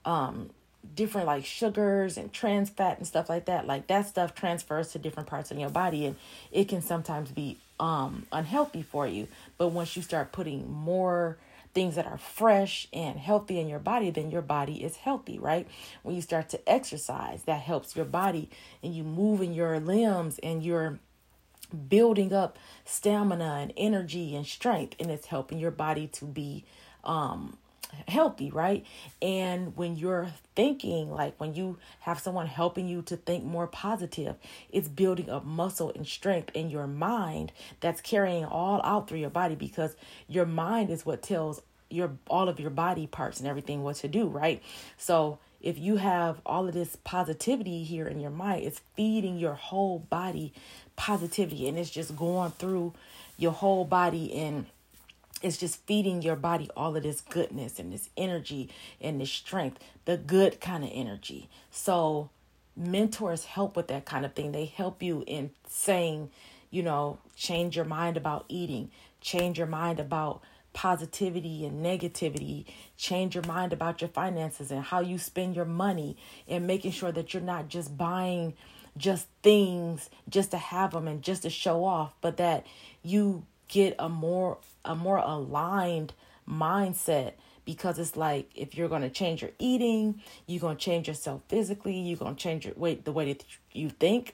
um, 0.06 0.50
different 0.96 1.28
like 1.28 1.46
sugars 1.46 2.18
and 2.18 2.32
trans 2.34 2.70
fat 2.70 2.98
and 2.98 3.08
stuff 3.08 3.30
like 3.30 3.46
that, 3.46 3.68
like 3.68 3.88
that 3.88 4.08
stuff 4.08 4.34
transfers 4.34 4.92
to 4.92 5.00
different 5.00 5.30
parts 5.30 5.52
of 5.52 5.60
your 5.60 5.70
body, 5.70 6.06
and 6.06 6.16
it 6.52 6.68
can 6.68 6.82
sometimes 6.82 7.32
be 7.32 7.58
um, 7.80 8.26
unhealthy 8.32 8.84
for 8.84 9.08
you. 9.08 9.28
But 9.58 9.70
once 9.70 9.96
you 9.96 10.02
start 10.02 10.32
putting 10.32 10.72
more 10.72 11.38
things 11.74 11.96
that 11.96 12.06
are 12.06 12.18
fresh 12.18 12.88
and 12.92 13.18
healthy 13.20 13.60
in 13.60 13.68
your 13.68 13.80
body, 13.80 14.10
then 14.10 14.32
your 14.32 14.42
body 14.42 14.84
is 14.84 14.98
healthy, 14.98 15.40
right? 15.40 15.68
When 16.04 16.16
you 16.16 16.22
start 16.22 16.50
to 16.50 16.70
exercise, 16.70 17.44
that 17.44 17.62
helps 17.62 17.96
your 17.96 18.06
body 18.06 18.50
and 18.84 18.94
you 18.94 19.04
move 19.04 19.42
in 19.42 19.54
your 19.54 19.80
limbs 19.80 20.40
and 20.40 20.64
you're 20.64 21.00
building 21.88 22.34
up 22.34 22.58
stamina 22.84 23.60
and 23.62 23.74
energy 23.78 24.36
and 24.36 24.46
strength 24.46 24.96
and 25.00 25.10
it's 25.10 25.28
helping 25.28 25.58
your 25.58 25.72
body 25.72 26.06
to 26.06 26.26
be 26.26 26.66
um 27.06 27.58
healthy, 28.08 28.52
right? 28.52 28.86
And 29.22 29.76
when 29.76 29.96
you're 29.96 30.30
thinking, 30.56 31.12
like 31.12 31.40
when 31.40 31.54
you 31.54 31.78
have 32.02 32.20
someone 32.20 32.48
helping 32.48 32.88
you 32.88 33.02
to 33.04 33.18
think 33.18 33.44
more 33.44 33.68
positive, 33.68 34.36
it's 34.72 34.88
building 34.88 35.30
up 35.30 35.46
muscle 35.46 35.92
and 35.96 36.06
strength 36.08 36.52
in 36.54 36.70
your 36.70 36.88
mind 36.88 37.52
that's 37.80 38.02
carrying 38.02 38.46
all 38.46 38.82
out 38.84 39.08
through 39.08 39.20
your 39.20 39.30
body 39.30 39.56
because 39.56 39.96
your 40.28 40.46
mind 40.46 40.90
is 40.90 41.06
what 41.06 41.22
tells 41.22 41.62
your 41.90 42.18
all 42.28 42.48
of 42.48 42.60
your 42.60 42.70
body 42.70 43.06
parts 43.06 43.40
and 43.40 43.48
everything 43.48 43.84
what 43.84 43.98
to 43.98 44.08
do, 44.08 44.28
right? 44.28 44.62
So 44.98 45.40
if 45.62 45.78
you 45.78 45.98
have 45.98 46.42
all 46.46 46.68
of 46.68 46.74
this 46.74 46.98
positivity 47.04 47.84
here 47.84 48.08
in 48.08 48.20
your 48.20 48.32
mind, 48.32 48.64
it's 48.64 48.82
feeding 48.96 49.38
your 49.38 49.54
whole 49.54 50.00
body 50.00 50.54
positivity 50.96 51.68
and 51.68 51.78
it's 51.78 51.90
just 51.90 52.16
going 52.16 52.52
through 52.52 52.94
your 53.38 53.52
whole 53.52 53.86
body 53.86 54.34
and 54.34 54.66
it's 55.42 55.58
just 55.58 55.86
feeding 55.86 56.22
your 56.22 56.36
body 56.36 56.70
all 56.76 56.96
of 56.96 57.04
this 57.04 57.22
goodness 57.22 57.80
and 57.80 57.92
this 57.92 58.10
energy 58.16 58.70
and 59.00 59.20
this 59.20 59.32
strength, 59.32 59.80
the 60.06 60.18
good 60.18 60.62
kind 60.62 60.84
of 60.84 60.92
energy. 60.94 61.50
So, 61.72 62.30
mentors 62.76 63.46
help 63.46 63.76
with 63.76 63.88
that 63.88 64.06
kind 64.06 64.26
of 64.26 64.34
thing. 64.34 64.52
They 64.52 64.66
help 64.66 65.04
you 65.04 65.24
in 65.28 65.52
saying, 65.68 66.30
you 66.70 66.84
know, 66.84 67.20
change 67.36 67.76
your 67.76 67.86
mind 67.86 68.18
about 68.18 68.46
eating, 68.48 68.92
change 69.20 69.58
your 69.58 69.68
mind 69.68 70.00
about 70.00 70.42
positivity 70.74 71.66
and 71.66 71.86
negativity, 71.86 72.66
change 72.98 73.36
your 73.36 73.44
mind 73.46 73.74
about 73.74 74.02
your 74.02 74.10
finances 74.10 74.72
and 74.72 74.84
how 74.84 75.02
you 75.02 75.18
spend 75.18 75.56
your 75.56 75.66
money, 75.66 76.16
and 76.48 76.66
making 76.66 76.92
sure 76.92 77.12
that 77.12 77.34
you're 77.34 77.44
not 77.44 77.68
just 77.68 77.98
buying 77.98 78.54
just 78.98 79.28
things 79.42 80.10
just 80.30 80.52
to 80.52 80.58
have 80.58 80.92
them 80.92 81.08
and 81.08 81.22
just 81.22 81.44
to 81.44 81.50
show 81.50 81.84
off, 81.86 82.14
but 82.22 82.38
that 82.38 82.66
you 83.04 83.46
get 83.72 83.96
a 83.98 84.08
more 84.08 84.60
a 84.86 84.96
more 84.96 85.18
aligned 85.18 86.14
mindset 86.48 87.34
because 87.66 87.98
it's 87.98 88.16
like 88.16 88.50
if 88.54 88.76
you're 88.76 88.90
going 88.90 89.02
to 89.02 89.10
change 89.10 89.42
your 89.42 89.52
eating, 89.58 90.22
you're 90.46 90.60
going 90.60 90.78
to 90.78 90.84
change 90.84 91.08
yourself 91.08 91.42
physically, 91.48 91.98
you're 91.98 92.18
going 92.18 92.36
to 92.36 92.42
change 92.42 92.66
your 92.66 92.76
weight 92.76 93.06
the 93.06 93.12
way 93.12 93.34
that 93.34 93.44
you 93.72 93.90
think. 93.90 94.34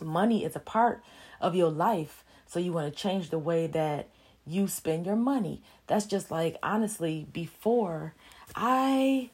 Money 0.00 0.44
is 0.44 0.56
a 0.56 0.60
part 0.60 1.02
of 1.40 1.54
your 1.54 1.70
life, 1.70 2.24
so 2.46 2.58
you 2.58 2.72
want 2.72 2.92
to 2.92 2.98
change 2.98 3.30
the 3.30 3.38
way 3.38 3.66
that 3.66 4.08
you 4.46 4.68
spend 4.68 5.06
your 5.06 5.16
money. 5.16 5.60
That's 5.86 6.06
just 6.06 6.30
like 6.30 6.56
honestly 6.62 7.26
before 7.32 8.14
I 8.54 9.30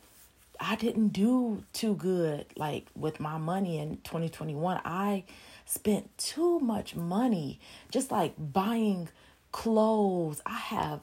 I 0.62 0.76
didn't 0.76 1.08
do 1.08 1.64
too 1.72 1.96
good 1.96 2.46
like 2.56 2.86
with 2.94 3.18
my 3.18 3.36
money 3.36 3.78
in 3.78 3.96
2021. 4.04 4.80
I 4.84 5.24
spent 5.66 6.16
too 6.18 6.60
much 6.60 6.94
money 6.94 7.58
just 7.90 8.12
like 8.12 8.34
buying 8.38 9.08
clothes. 9.50 10.40
I 10.46 10.56
have 10.56 11.00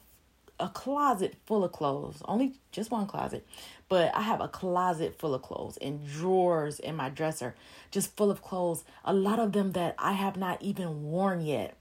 a 0.62 0.70
closet 0.70 1.36
full 1.46 1.66
of 1.66 1.74
clothes, 1.74 2.22
only 2.26 2.54
just 2.72 2.90
one 2.90 3.06
closet, 3.06 3.46
but 3.90 4.16
I 4.16 4.22
have 4.22 4.40
a 4.40 4.48
closet 4.48 5.20
full 5.20 5.34
of 5.34 5.42
clothes 5.42 5.78
and 5.78 6.08
drawers 6.08 6.80
in 6.80 6.96
my 6.96 7.10
dresser 7.10 7.54
just 7.92 8.16
full 8.16 8.32
of 8.32 8.42
clothes, 8.42 8.86
a 9.04 9.14
lot 9.14 9.40
of 9.40 9.52
them 9.52 9.74
that 9.74 9.96
I 9.98 10.14
have 10.14 10.38
not 10.38 10.62
even 10.62 11.04
worn 11.12 11.42
yet. 11.42 11.76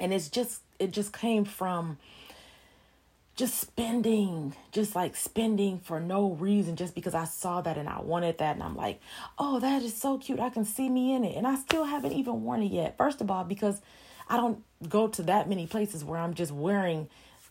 And 0.00 0.14
it's 0.14 0.28
just, 0.28 0.62
it 0.78 0.92
just 0.92 1.12
came 1.12 1.44
from 1.44 1.98
just 3.36 3.60
spending, 3.60 4.54
just 4.72 4.96
like 4.96 5.14
spending 5.14 5.78
for 5.78 6.00
no 6.00 6.30
reason, 6.30 6.74
just 6.74 6.94
because 6.94 7.14
I 7.14 7.24
saw 7.24 7.60
that 7.60 7.76
and 7.76 7.88
I 7.88 8.00
wanted 8.00 8.38
that. 8.38 8.54
And 8.54 8.62
I'm 8.62 8.76
like, 8.76 9.00
oh, 9.38 9.60
that 9.60 9.82
is 9.82 9.94
so 9.94 10.16
cute. 10.16 10.40
I 10.40 10.48
can 10.48 10.64
see 10.64 10.88
me 10.88 11.14
in 11.14 11.22
it. 11.22 11.36
And 11.36 11.46
I 11.46 11.56
still 11.56 11.84
haven't 11.84 12.12
even 12.12 12.42
worn 12.42 12.62
it 12.62 12.72
yet. 12.72 12.96
First 12.96 13.20
of 13.20 13.30
all, 13.30 13.44
because 13.44 13.82
I 14.28 14.38
don't 14.38 14.62
go 14.88 15.06
to 15.08 15.22
that 15.24 15.48
many 15.48 15.66
places 15.66 16.02
where 16.02 16.18
I'm 16.18 16.34
just 16.34 16.50
wearing 16.50 17.08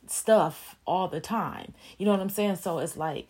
stuff 0.08 0.76
all 0.86 1.08
the 1.08 1.22
time. 1.22 1.74
You 1.98 2.06
know 2.06 2.12
what 2.12 2.20
I'm 2.20 2.30
saying? 2.30 2.58
So 2.58 2.80
it's 2.80 2.98
like 2.98 3.28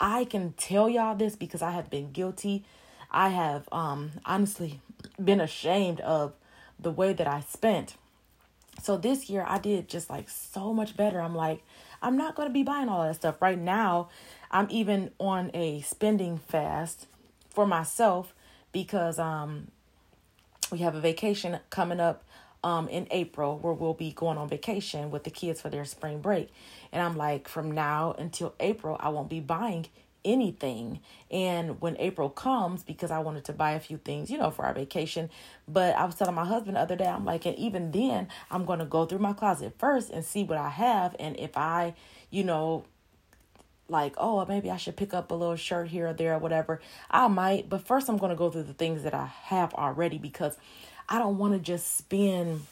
I 0.00 0.24
can 0.24 0.52
tell 0.52 0.88
y'all 0.88 1.14
this 1.14 1.36
because 1.36 1.62
I 1.62 1.72
have 1.72 1.90
been 1.90 2.12
guilty. 2.12 2.64
I 3.10 3.28
have 3.30 3.68
um 3.72 4.12
honestly 4.24 4.80
been 5.22 5.40
ashamed 5.40 6.00
of 6.00 6.32
the 6.78 6.90
way 6.90 7.12
that 7.12 7.26
I 7.26 7.40
spent. 7.40 7.96
So 8.82 8.96
this 8.96 9.28
year 9.28 9.44
I 9.46 9.58
did 9.58 9.88
just 9.88 10.08
like 10.10 10.28
so 10.28 10.72
much 10.72 10.96
better. 10.96 11.20
I'm 11.20 11.34
like 11.34 11.62
I'm 12.00 12.16
not 12.16 12.36
going 12.36 12.48
to 12.48 12.52
be 12.52 12.62
buying 12.62 12.88
all 12.88 13.02
that 13.02 13.16
stuff 13.16 13.42
right 13.42 13.58
now. 13.58 14.08
I'm 14.50 14.68
even 14.70 15.10
on 15.18 15.50
a 15.52 15.80
spending 15.82 16.38
fast 16.38 17.06
for 17.50 17.66
myself 17.66 18.34
because 18.72 19.18
um 19.18 19.68
we 20.70 20.78
have 20.78 20.94
a 20.94 21.00
vacation 21.00 21.58
coming 21.70 22.00
up 22.00 22.24
um, 22.64 22.88
in 22.88 23.06
April 23.10 23.58
where 23.58 23.72
we'll 23.72 23.94
be 23.94 24.12
going 24.12 24.36
on 24.36 24.48
vacation 24.48 25.10
with 25.10 25.24
the 25.24 25.30
kids 25.30 25.60
for 25.60 25.70
their 25.70 25.84
spring 25.84 26.20
break. 26.20 26.50
And 26.92 27.02
I'm 27.02 27.16
like, 27.16 27.48
from 27.48 27.70
now 27.72 28.14
until 28.18 28.54
April, 28.60 28.96
I 29.00 29.08
won't 29.10 29.28
be 29.28 29.40
buying 29.40 29.86
anything. 30.24 31.00
And 31.30 31.80
when 31.80 31.96
April 31.98 32.28
comes, 32.28 32.82
because 32.82 33.10
I 33.10 33.18
wanted 33.18 33.44
to 33.46 33.52
buy 33.52 33.72
a 33.72 33.80
few 33.80 33.98
things, 33.98 34.30
you 34.30 34.38
know, 34.38 34.50
for 34.50 34.64
our 34.64 34.74
vacation, 34.74 35.30
but 35.66 35.94
I 35.96 36.04
was 36.04 36.14
telling 36.14 36.34
my 36.34 36.44
husband 36.44 36.76
the 36.76 36.80
other 36.80 36.96
day, 36.96 37.06
I'm 37.06 37.24
like, 37.24 37.46
and 37.46 37.56
even 37.56 37.90
then, 37.90 38.28
I'm 38.50 38.64
going 38.64 38.78
to 38.78 38.84
go 38.84 39.06
through 39.06 39.20
my 39.20 39.32
closet 39.32 39.74
first 39.78 40.10
and 40.10 40.24
see 40.24 40.44
what 40.44 40.58
I 40.58 40.68
have. 40.68 41.16
And 41.18 41.38
if 41.38 41.56
I, 41.56 41.94
you 42.30 42.44
know, 42.44 42.84
like, 43.88 44.14
oh, 44.18 44.44
maybe 44.46 44.70
I 44.70 44.76
should 44.76 44.96
pick 44.96 45.14
up 45.14 45.30
a 45.30 45.34
little 45.34 45.56
shirt 45.56 45.88
here 45.88 46.08
or 46.08 46.12
there 46.12 46.34
or 46.34 46.38
whatever, 46.38 46.80
I 47.10 47.28
might. 47.28 47.68
But 47.68 47.86
first, 47.86 48.08
I'm 48.08 48.18
going 48.18 48.30
to 48.30 48.36
go 48.36 48.50
through 48.50 48.64
the 48.64 48.74
things 48.74 49.02
that 49.02 49.14
I 49.14 49.26
have 49.26 49.72
already 49.74 50.18
because 50.18 50.56
I 51.08 51.18
don't 51.18 51.38
want 51.38 51.54
to 51.54 51.58
just 51.58 51.96
spend 51.96 52.66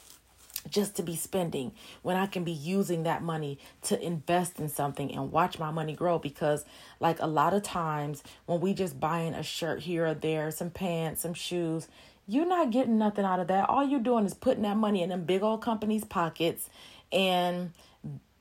just 0.69 0.95
to 0.95 1.03
be 1.03 1.15
spending 1.15 1.71
when 2.01 2.15
I 2.15 2.25
can 2.25 2.43
be 2.43 2.51
using 2.51 3.03
that 3.03 3.23
money 3.23 3.59
to 3.83 4.01
invest 4.01 4.59
in 4.59 4.69
something 4.69 5.11
and 5.13 5.31
watch 5.31 5.59
my 5.59 5.71
money 5.71 5.93
grow 5.93 6.19
because 6.19 6.65
like 6.99 7.19
a 7.19 7.27
lot 7.27 7.53
of 7.53 7.63
times 7.63 8.23
when 8.45 8.59
we 8.59 8.73
just 8.73 8.99
buying 8.99 9.33
a 9.33 9.43
shirt 9.43 9.81
here 9.81 10.07
or 10.07 10.13
there, 10.13 10.51
some 10.51 10.69
pants, 10.69 11.21
some 11.21 11.33
shoes, 11.33 11.87
you're 12.27 12.47
not 12.47 12.71
getting 12.71 12.97
nothing 12.97 13.25
out 13.25 13.39
of 13.39 13.47
that. 13.47 13.69
All 13.69 13.87
you're 13.87 13.99
doing 13.99 14.25
is 14.25 14.33
putting 14.33 14.63
that 14.63 14.77
money 14.77 15.01
in 15.01 15.09
them 15.09 15.23
big 15.23 15.43
old 15.43 15.61
companies' 15.61 16.03
pockets 16.03 16.69
and 17.11 17.71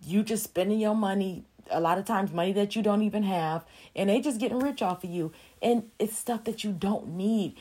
you 0.02 0.22
just 0.22 0.44
spending 0.44 0.80
your 0.80 0.94
money 0.94 1.44
a 1.70 1.80
lot 1.80 1.98
of 1.98 2.04
times 2.04 2.32
money 2.32 2.52
that 2.52 2.76
you 2.76 2.82
don't 2.82 3.02
even 3.02 3.22
have 3.22 3.64
and 3.94 4.08
they 4.08 4.20
just 4.20 4.38
getting 4.38 4.58
rich 4.58 4.82
off 4.82 5.02
of 5.02 5.10
you 5.10 5.32
and 5.60 5.84
it's 5.98 6.16
stuff 6.16 6.44
that 6.44 6.62
you 6.62 6.72
don't 6.72 7.08
need 7.08 7.56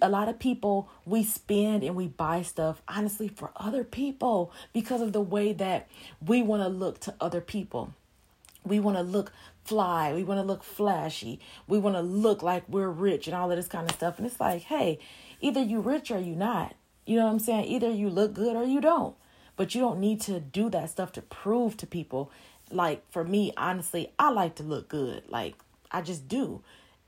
a 0.00 0.08
lot 0.08 0.28
of 0.28 0.38
people 0.38 0.88
we 1.04 1.22
spend 1.24 1.82
and 1.82 1.94
we 1.94 2.08
buy 2.08 2.42
stuff 2.42 2.82
honestly 2.88 3.28
for 3.28 3.50
other 3.56 3.84
people 3.84 4.52
because 4.72 5.00
of 5.00 5.12
the 5.12 5.20
way 5.20 5.52
that 5.52 5.88
we 6.24 6.42
want 6.42 6.62
to 6.62 6.68
look 6.68 7.00
to 7.00 7.14
other 7.20 7.40
people. 7.40 7.92
We 8.64 8.78
want 8.78 8.96
to 8.96 9.02
look 9.02 9.32
fly 9.64 10.12
we 10.12 10.24
want 10.24 10.38
to 10.38 10.44
look 10.44 10.64
flashy 10.64 11.38
we 11.68 11.78
want 11.78 11.94
to 11.94 12.02
look 12.02 12.42
like 12.42 12.64
we're 12.68 12.88
rich 12.88 13.28
and 13.28 13.36
all 13.36 13.50
of 13.50 13.56
this 13.56 13.68
kind 13.68 13.88
of 13.88 13.94
stuff. 13.94 14.18
And 14.18 14.26
it's 14.26 14.40
like 14.40 14.62
hey 14.62 14.98
either 15.40 15.62
you 15.62 15.80
rich 15.80 16.10
or 16.10 16.18
you 16.18 16.34
not. 16.34 16.74
You 17.06 17.16
know 17.16 17.26
what 17.26 17.32
i'm 17.32 17.38
saying? 17.38 17.66
Either 17.66 17.90
you 17.90 18.08
look 18.08 18.34
good 18.34 18.56
or 18.56 18.64
you 18.64 18.80
don't. 18.80 19.16
But 19.56 19.74
you 19.74 19.80
don't 19.80 20.00
need 20.00 20.20
to 20.22 20.40
do 20.40 20.70
that 20.70 20.90
stuff 20.90 21.12
to 21.12 21.22
prove 21.22 21.76
to 21.78 21.86
people. 21.86 22.30
Like 22.70 23.04
for 23.10 23.24
me 23.24 23.52
honestly 23.56 24.12
i 24.18 24.30
like 24.30 24.56
to 24.56 24.62
look 24.62 24.88
good. 24.88 25.24
Like 25.28 25.54
i 25.90 26.00
just 26.00 26.28
do 26.28 26.62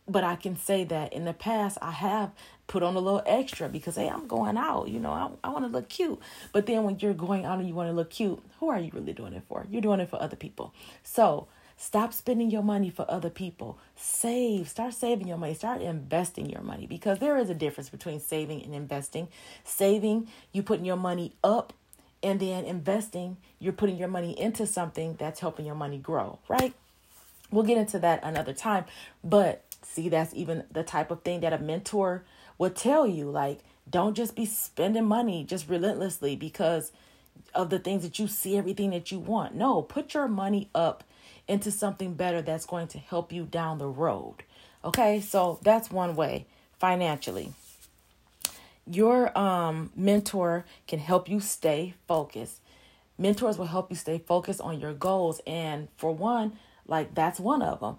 but 0.06 0.24
I 0.24 0.36
can 0.36 0.56
say 0.56 0.84
that 0.84 1.12
in 1.12 1.24
the 1.24 1.32
past 1.32 1.78
I 1.80 1.92
have 1.92 2.32
put 2.66 2.82
on 2.82 2.96
a 2.96 3.00
little 3.00 3.22
extra 3.26 3.68
because 3.68 3.96
hey, 3.96 4.08
I'm 4.08 4.26
going 4.26 4.56
out, 4.56 4.88
you 4.88 5.00
know, 5.00 5.10
I, 5.10 5.48
I 5.48 5.50
want 5.50 5.64
to 5.64 5.70
look 5.70 5.88
cute. 5.88 6.18
But 6.52 6.66
then 6.66 6.84
when 6.84 6.98
you're 6.98 7.14
going 7.14 7.44
out 7.44 7.58
and 7.58 7.68
you 7.68 7.74
want 7.74 7.88
to 7.88 7.92
look 7.92 8.10
cute, 8.10 8.42
who 8.60 8.68
are 8.68 8.78
you 8.78 8.90
really 8.92 9.12
doing 9.12 9.32
it 9.32 9.42
for? 9.48 9.66
You're 9.70 9.82
doing 9.82 10.00
it 10.00 10.10
for 10.10 10.20
other 10.20 10.36
people. 10.36 10.74
So 11.02 11.48
stop 11.76 12.12
spending 12.12 12.50
your 12.50 12.62
money 12.62 12.90
for 12.90 13.10
other 13.10 13.30
people. 13.30 13.78
Save, 13.96 14.68
start 14.68 14.94
saving 14.94 15.28
your 15.28 15.38
money, 15.38 15.54
start 15.54 15.80
investing 15.82 16.48
your 16.48 16.62
money 16.62 16.86
because 16.86 17.18
there 17.18 17.36
is 17.38 17.50
a 17.50 17.54
difference 17.54 17.88
between 17.88 18.20
saving 18.20 18.62
and 18.62 18.74
investing. 18.74 19.28
Saving, 19.64 20.28
you 20.52 20.62
putting 20.62 20.84
your 20.84 20.96
money 20.96 21.34
up 21.42 21.72
and 22.22 22.40
then 22.40 22.64
investing, 22.64 23.36
you're 23.58 23.74
putting 23.74 23.98
your 23.98 24.08
money 24.08 24.38
into 24.38 24.66
something 24.66 25.14
that's 25.18 25.40
helping 25.40 25.66
your 25.66 25.74
money 25.74 25.98
grow, 25.98 26.38
right? 26.48 26.72
We'll 27.50 27.64
get 27.64 27.76
into 27.76 27.98
that 27.98 28.20
another 28.24 28.54
time, 28.54 28.86
but 29.22 29.62
see 29.84 30.08
that's 30.08 30.34
even 30.34 30.64
the 30.70 30.82
type 30.82 31.10
of 31.10 31.22
thing 31.22 31.40
that 31.40 31.52
a 31.52 31.58
mentor 31.58 32.24
would 32.58 32.76
tell 32.76 33.06
you 33.06 33.30
like 33.30 33.60
don't 33.88 34.14
just 34.14 34.34
be 34.34 34.46
spending 34.46 35.04
money 35.04 35.44
just 35.44 35.68
relentlessly 35.68 36.36
because 36.36 36.92
of 37.54 37.70
the 37.70 37.78
things 37.78 38.02
that 38.02 38.18
you 38.18 38.26
see 38.26 38.56
everything 38.56 38.90
that 38.90 39.12
you 39.12 39.18
want. 39.18 39.54
No 39.54 39.82
put 39.82 40.14
your 40.14 40.28
money 40.28 40.68
up 40.74 41.04
into 41.46 41.70
something 41.70 42.14
better 42.14 42.40
that's 42.40 42.66
going 42.66 42.88
to 42.88 42.98
help 42.98 43.32
you 43.32 43.44
down 43.44 43.78
the 43.78 43.86
road. 43.88 44.36
Okay 44.84 45.20
so 45.20 45.58
that's 45.62 45.90
one 45.90 46.16
way 46.16 46.46
financially. 46.78 47.52
Your 48.86 49.36
um 49.36 49.90
mentor 49.94 50.64
can 50.86 50.98
help 50.98 51.28
you 51.28 51.40
stay 51.40 51.94
focused. 52.08 52.60
Mentors 53.16 53.58
will 53.58 53.66
help 53.66 53.90
you 53.90 53.96
stay 53.96 54.18
focused 54.18 54.60
on 54.60 54.80
your 54.80 54.92
goals 54.92 55.40
and 55.46 55.88
for 55.96 56.12
one 56.12 56.58
like 56.86 57.14
that's 57.14 57.38
one 57.38 57.62
of 57.62 57.80
them 57.80 57.96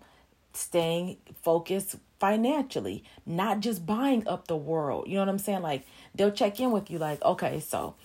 staying 0.56 1.18
focused 1.42 1.96
financially, 2.20 3.04
not 3.26 3.60
just 3.60 3.86
buying 3.86 4.28
up 4.28 4.48
the 4.48 4.56
world. 4.56 5.08
You 5.08 5.16
know 5.16 5.22
what 5.22 5.30
I'm 5.30 5.38
saying? 5.38 5.62
Like 5.62 5.86
they'll 6.14 6.32
check 6.32 6.60
in 6.60 6.72
with 6.72 6.90
you 6.90 6.98
like, 6.98 7.22
okay, 7.24 7.60
so 7.60 7.96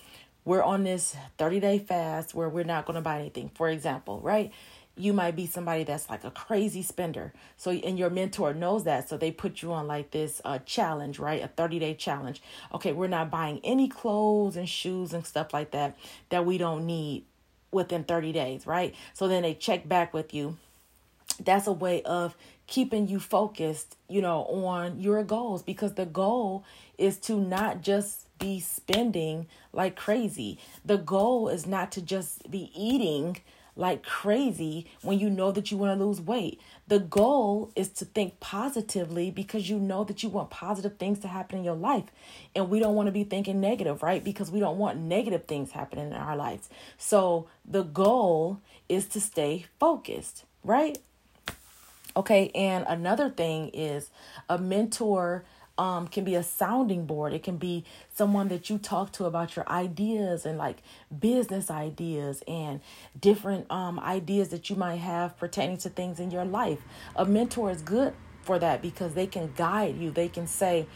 we're 0.45 0.62
on 0.62 0.85
this 0.85 1.16
30 1.38 1.61
day 1.61 1.78
fast 1.78 2.35
where 2.35 2.49
we're 2.49 2.64
not 2.64 2.87
going 2.87 2.97
to 2.97 3.00
buy 3.00 3.21
anything. 3.21 3.50
For 3.54 3.69
example, 3.69 4.21
right? 4.21 4.52
You 4.97 5.12
might 5.12 5.37
be 5.37 5.47
somebody 5.47 5.85
that's 5.85 6.11
like 6.11 6.25
a 6.25 6.30
crazy 6.30 6.83
spender. 6.83 7.33
So, 7.57 7.71
and 7.71 7.99
your 7.99 8.11
mentor 8.11 8.52
knows 8.52 8.85
that. 8.85 9.09
So 9.09 9.16
they 9.16 9.30
put 9.30 9.62
you 9.62 9.73
on 9.73 9.87
like 9.87 10.11
this 10.11 10.42
uh, 10.45 10.59
challenge, 10.66 11.19
right? 11.19 11.42
A 11.42 11.49
30 11.49 11.78
day 11.78 11.95
challenge. 11.95 12.42
Okay, 12.75 12.92
we're 12.92 13.07
not 13.07 13.30
buying 13.30 13.61
any 13.64 13.88
clothes 13.88 14.57
and 14.57 14.69
shoes 14.69 15.14
and 15.14 15.25
stuff 15.25 15.54
like 15.54 15.71
that 15.71 15.97
that 16.30 16.45
we 16.45 16.59
don't 16.59 16.85
need 16.85 17.25
within 17.71 18.04
30 18.04 18.33
days, 18.33 18.66
right? 18.66 18.95
So 19.14 19.28
then 19.28 19.42
they 19.42 19.54
check 19.54 19.88
back 19.88 20.12
with 20.12 20.35
you 20.35 20.57
that's 21.44 21.66
a 21.66 21.73
way 21.73 22.02
of 22.02 22.37
keeping 22.66 23.09
you 23.09 23.18
focused, 23.18 23.97
you 24.09 24.23
know, 24.23 24.44
on 24.44 25.00
your 25.00 25.23
goals 25.25 25.62
because 25.62 25.94
the 25.94 26.06
goal 26.06 26.64
is 26.99 27.18
to 27.18 27.37
not 27.40 27.82
just 27.82 28.26
be 28.38 28.61
spending 28.61 29.47
like 29.73 29.97
crazy. 29.97 30.59
The 30.85 30.97
goal 30.97 31.49
is 31.49 31.66
not 31.66 31.92
to 31.92 32.02
just 32.02 32.50
be 32.50 32.70
eating 32.75 33.38
like 33.76 34.02
crazy 34.02 34.87
when 35.02 35.18
you 35.18 35.30
know 35.30 35.52
that 35.52 35.70
you 35.70 35.76
want 35.76 35.99
to 35.99 36.04
lose 36.04 36.20
weight. 36.20 36.61
The 36.88 36.99
goal 36.99 37.73
is 37.75 37.88
to 37.90 38.04
think 38.04 38.38
positively 38.40 39.30
because 39.30 39.70
you 39.70 39.78
know 39.78 40.04
that 40.04 40.23
you 40.23 40.28
want 40.28 40.50
positive 40.50 40.99
things 40.99 41.18
to 41.20 41.28
happen 41.28 41.59
in 41.59 41.64
your 41.64 41.76
life. 41.76 42.04
And 42.54 42.68
we 42.68 42.78
don't 42.78 42.94
want 42.94 43.06
to 43.06 43.12
be 43.12 43.25
thinking 43.25 43.61
negative, 43.61 44.02
right? 44.02 44.23
Because 44.23 44.50
we 44.50 44.61
don't 44.61 44.78
want 44.78 44.99
negative 44.99 45.47
things 45.47 45.73
happening 45.73 46.09
in 46.09 46.12
our 46.12 46.37
lives. 46.37 46.68
So 46.99 47.49
the 47.64 47.82
goal 47.82 48.61
is 48.88 49.06
to 49.06 49.20
stay 49.20 49.66
focused, 49.78 50.44
right? 50.64 50.99
Okay, 52.16 52.50
and 52.54 52.84
another 52.88 53.30
thing 53.30 53.68
is 53.72 54.10
a 54.48 54.58
mentor 54.58 55.44
um, 55.78 56.08
can 56.08 56.24
be 56.24 56.34
a 56.34 56.42
sounding 56.42 57.06
board. 57.06 57.32
It 57.32 57.42
can 57.42 57.56
be 57.56 57.84
someone 58.12 58.48
that 58.48 58.68
you 58.68 58.78
talk 58.78 59.12
to 59.12 59.24
about 59.24 59.56
your 59.56 59.66
ideas 59.68 60.44
and 60.44 60.58
like 60.58 60.82
business 61.20 61.70
ideas 61.70 62.42
and 62.46 62.80
different 63.18 63.70
um, 63.70 63.98
ideas 63.98 64.48
that 64.50 64.68
you 64.68 64.76
might 64.76 64.96
have 64.96 65.38
pertaining 65.38 65.78
to 65.78 65.88
things 65.88 66.20
in 66.20 66.30
your 66.30 66.44
life. 66.44 66.80
A 67.16 67.24
mentor 67.24 67.70
is 67.70 67.80
good 67.80 68.12
for 68.42 68.58
that 68.58 68.82
because 68.82 69.14
they 69.14 69.26
can 69.26 69.52
guide 69.56 69.96
you. 69.96 70.10
They 70.10 70.28
can 70.28 70.46
say, 70.46 70.86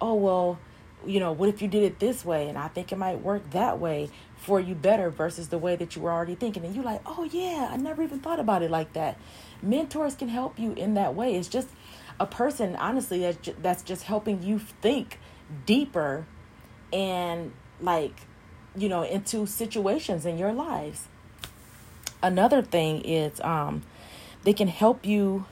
oh, 0.00 0.14
well, 0.14 0.58
you 1.06 1.20
know, 1.20 1.32
what 1.32 1.48
if 1.48 1.62
you 1.62 1.68
did 1.68 1.82
it 1.82 1.98
this 1.98 2.24
way? 2.24 2.48
And 2.48 2.58
I 2.58 2.68
think 2.68 2.92
it 2.92 2.98
might 2.98 3.20
work 3.20 3.50
that 3.50 3.78
way 3.78 4.10
for 4.44 4.60
you 4.60 4.74
better 4.74 5.08
versus 5.08 5.48
the 5.48 5.56
way 5.56 5.74
that 5.74 5.96
you 5.96 6.02
were 6.02 6.12
already 6.12 6.34
thinking. 6.34 6.66
And 6.66 6.74
you're 6.74 6.84
like, 6.84 7.00
oh, 7.06 7.24
yeah, 7.24 7.68
I 7.70 7.78
never 7.78 8.02
even 8.02 8.20
thought 8.20 8.38
about 8.38 8.62
it 8.62 8.70
like 8.70 8.92
that. 8.92 9.18
Mentors 9.62 10.14
can 10.14 10.28
help 10.28 10.58
you 10.58 10.72
in 10.72 10.94
that 10.94 11.14
way. 11.14 11.34
It's 11.34 11.48
just 11.48 11.68
a 12.20 12.26
person 12.26 12.76
honestly 12.76 13.18
that's 13.20 13.50
that's 13.60 13.82
just 13.82 14.04
helping 14.04 14.40
you 14.40 14.56
think 14.58 15.18
deeper 15.66 16.24
and 16.92 17.50
like 17.80 18.14
you 18.76 18.88
know 18.88 19.02
into 19.02 19.46
situations 19.46 20.26
in 20.26 20.38
your 20.38 20.52
lives. 20.52 21.08
Another 22.22 22.62
thing 22.62 23.00
is 23.02 23.40
um, 23.40 23.82
they 24.44 24.52
can 24.52 24.68
help 24.68 25.04
you 25.04 25.46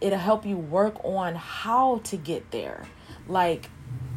it'll 0.00 0.18
help 0.18 0.44
you 0.44 0.56
work 0.56 0.96
on 1.04 1.34
how 1.36 1.98
to 2.04 2.16
get 2.16 2.50
there. 2.50 2.86
Like 3.28 3.68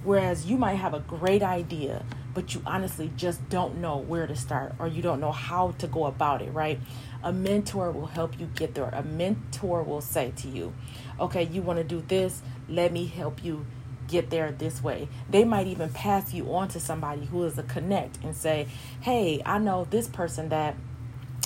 whereas 0.04 0.46
you 0.46 0.58
might 0.58 0.76
have 0.76 0.94
a 0.94 1.00
great 1.02 1.44
idea 1.44 2.06
but 2.38 2.54
you 2.54 2.62
honestly 2.68 3.12
just 3.18 3.50
don't 3.50 3.80
know 3.80 3.98
where 3.98 4.28
to 4.28 4.36
start 4.36 4.72
or 4.78 4.88
you 4.88 5.02
don't 5.02 5.20
know 5.20 5.32
how 5.32 5.72
to 5.80 5.88
go 5.88 6.06
about 6.06 6.40
it 6.40 6.52
right 6.52 6.80
a 7.24 7.34
mentor 7.34 7.92
will 7.92 8.06
help 8.06 8.40
you 8.40 8.46
get 8.54 8.76
there 8.76 8.90
a 8.90 9.02
mentor 9.02 9.82
will 9.82 10.02
say 10.02 10.32
to 10.36 10.48
you 10.48 10.72
okay 11.20 11.42
you 11.46 11.64
want 11.64 11.78
to 11.78 11.84
do 11.84 12.00
this 12.10 12.44
let 12.70 12.94
me 12.94 13.08
help 13.08 13.44
you 13.44 13.66
get 14.08 14.30
there 14.30 14.54
this 14.54 14.82
way. 14.82 15.10
They 15.30 15.44
might 15.44 15.68
even 15.68 15.90
pass 15.90 16.34
you 16.34 16.54
on 16.54 16.70
to 16.70 16.80
somebody 16.80 17.26
who 17.26 17.44
is 17.44 17.58
a 17.58 17.64
connect 17.64 18.24
and 18.24 18.34
say, 18.34 18.68
Hey, 19.02 19.42
I 19.46 19.58
know 19.58 19.86
this 19.90 20.08
person 20.08 20.48
that 20.48 20.78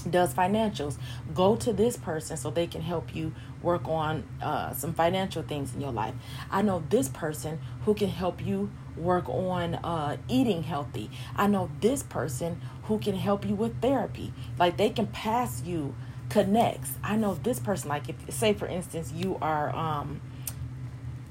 does 0.10 0.33
financials. 0.33 0.98
Go 1.33 1.55
to 1.57 1.74
this 1.74 1.98
person 1.98 2.38
so 2.38 2.50
they 2.50 2.67
can 2.67 2.81
help 2.81 3.15
you 3.15 3.33
work 3.62 3.88
on 3.88 4.24
uh, 4.41 4.74
some 4.74 4.93
financial 4.93 5.43
things 5.43 5.74
in 5.74 5.81
your 5.81 5.91
life. 5.91 6.13
I 6.50 6.62
know 6.62 6.83
this 6.89 7.10
person 7.10 7.60
who 7.86 7.93
can 7.93 8.10
help 8.10 8.45
you 8.45 8.69
work 8.98 9.27
on 9.29 9.75
uh, 9.75 10.17
eating 10.27 10.63
healthy. 10.63 11.10
I 11.36 11.48
know 11.48 11.69
this 11.79 12.03
person 12.03 12.62
who 12.83 13.00
can 13.00 13.15
help 13.15 13.45
you 13.45 13.55
with 13.55 13.81
therapy. 13.81 14.33
Like 14.60 14.77
they 14.77 14.89
can 14.89 15.07
pass 15.07 15.63
you 15.63 15.95
connects. 16.29 16.93
I 17.03 17.15
know 17.15 17.36
this 17.36 17.60
person. 17.60 17.89
Like 17.89 18.10
if 18.10 18.33
say 18.33 18.53
for 18.53 18.67
instance 18.67 19.12
you 19.12 19.38
are 19.41 19.75
um 19.75 20.21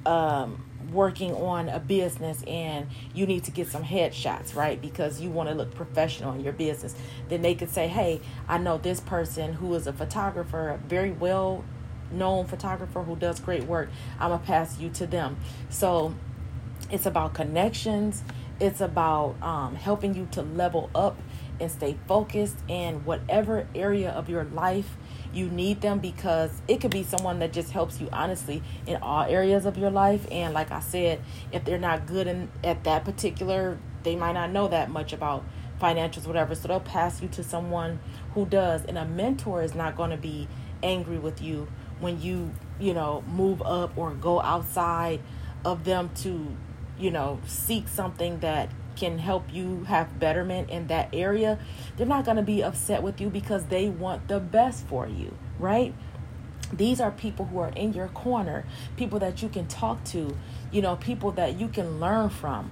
um 0.07 0.64
working 0.93 1.35
on 1.35 1.69
a 1.69 1.79
business 1.79 2.43
and 2.45 2.88
you 3.14 3.26
need 3.26 3.45
to 3.45 3.50
get 3.50 3.69
some 3.69 3.85
headshots, 3.85 4.55
right? 4.55 4.81
Because 4.81 5.21
you 5.21 5.31
want 5.31 5.49
to 5.49 5.55
look 5.55 5.75
professional 5.75 6.33
in 6.33 6.40
your 6.40 6.52
business. 6.52 6.95
Then 7.29 7.43
they 7.43 7.55
could 7.55 7.71
say, 7.71 7.88
Hey, 7.88 8.21
I 8.49 8.59
know 8.59 8.79
this 8.79 9.00
person 9.00 9.55
who 9.55 9.75
is 9.75 9.87
a 9.87 9.93
photographer, 9.93 10.71
a 10.71 10.79
very 10.79 11.12
well 11.12 11.64
known 12.11 12.47
photographer 12.47 13.02
who 13.02 13.17
does 13.17 13.40
great 13.40 13.64
work. 13.64 13.88
I'm 14.19 14.31
to 14.31 14.38
pass 14.38 14.79
you 14.79 14.90
to 14.90 15.07
them. 15.07 15.37
So 15.69 16.14
it's 16.90 17.06
about 17.06 17.34
connections, 17.34 18.22
it's 18.58 18.80
about 18.80 19.37
um, 19.42 19.75
helping 19.75 20.14
you 20.14 20.28
to 20.32 20.42
level 20.42 20.90
up 20.94 21.16
and 21.60 21.70
stay 21.70 21.96
focused 22.06 22.56
in 22.68 23.04
whatever 23.04 23.66
area 23.75 24.10
of 24.10 24.28
your 24.28 24.44
life 24.44 24.96
you 25.32 25.49
need 25.49 25.80
them 25.80 25.99
because 25.99 26.50
it 26.66 26.80
could 26.80 26.90
be 26.90 27.02
someone 27.02 27.38
that 27.38 27.52
just 27.52 27.70
helps 27.70 28.00
you 28.00 28.08
honestly 28.12 28.62
in 28.87 28.96
all 28.96 29.22
areas 29.22 29.64
of 29.66 29.78
your 29.78 29.90
life. 29.90 30.26
And 30.30 30.54
like 30.54 30.70
i 30.72 30.80
said 30.80 31.20
if 31.52 31.64
they're 31.64 31.78
not 31.78 32.06
good 32.06 32.26
in 32.26 32.50
at 32.64 32.84
that 32.84 33.04
particular 33.04 33.78
they 34.02 34.16
might 34.16 34.32
not 34.32 34.50
know 34.50 34.68
that 34.68 34.90
much 34.90 35.12
about 35.12 35.44
financials 35.80 36.26
whatever. 36.26 36.54
So 36.54 36.68
they'll 36.68 36.80
pass 36.80 37.22
you 37.22 37.28
to 37.28 37.44
someone 37.44 38.00
who 38.34 38.46
does. 38.46 38.84
And 38.84 38.99
a 38.99 39.04
mentor 39.04 39.62
is 39.62 39.75
not 39.75 39.96
going 39.96 40.10
to 40.10 40.16
be 40.16 40.49
angry 40.82 41.18
with 41.18 41.42
you 41.42 41.68
when 42.00 42.20
you 42.20 42.50
you 42.78 42.94
know 42.94 43.22
move 43.28 43.60
up 43.62 43.96
or 43.96 44.12
go 44.14 44.40
outside 44.40 45.20
of 45.64 45.84
them 45.84 46.10
to 46.14 46.56
you 47.00 47.11
know 47.11 47.40
seek 47.47 47.88
something 47.88 48.40
that 48.40 48.71
can 48.97 49.19
help 49.19 49.52
you 49.52 49.85
have 49.85 50.19
betterment 50.21 50.69
in 50.69 50.87
that 50.88 51.09
area, 51.12 51.59
they're 51.97 52.07
not 52.07 52.25
going 52.25 52.37
to 52.37 52.42
be 52.42 52.62
upset 52.62 53.02
with 53.02 53.21
you 53.21 53.30
because 53.30 53.64
they 53.66 53.88
want 53.88 54.28
the 54.28 54.38
best 54.38 54.87
for 54.87 55.09
you, 55.09 55.35
right? 55.59 55.95
These 56.73 57.00
are 57.00 57.11
people 57.11 57.47
who 57.47 57.59
are 57.59 57.71
in 57.71 57.95
your 57.95 58.09
corner, 58.09 58.64
people 58.97 59.19
that 59.21 59.42
you 59.42 59.49
can 59.49 59.66
talk 59.66 60.04
to, 60.04 60.37
you 60.71 60.83
know, 60.83 60.97
people 60.97 61.33
that 61.33 61.59
you 61.59 61.69
can 61.69 61.99
learn 61.99 62.28
from 62.28 62.71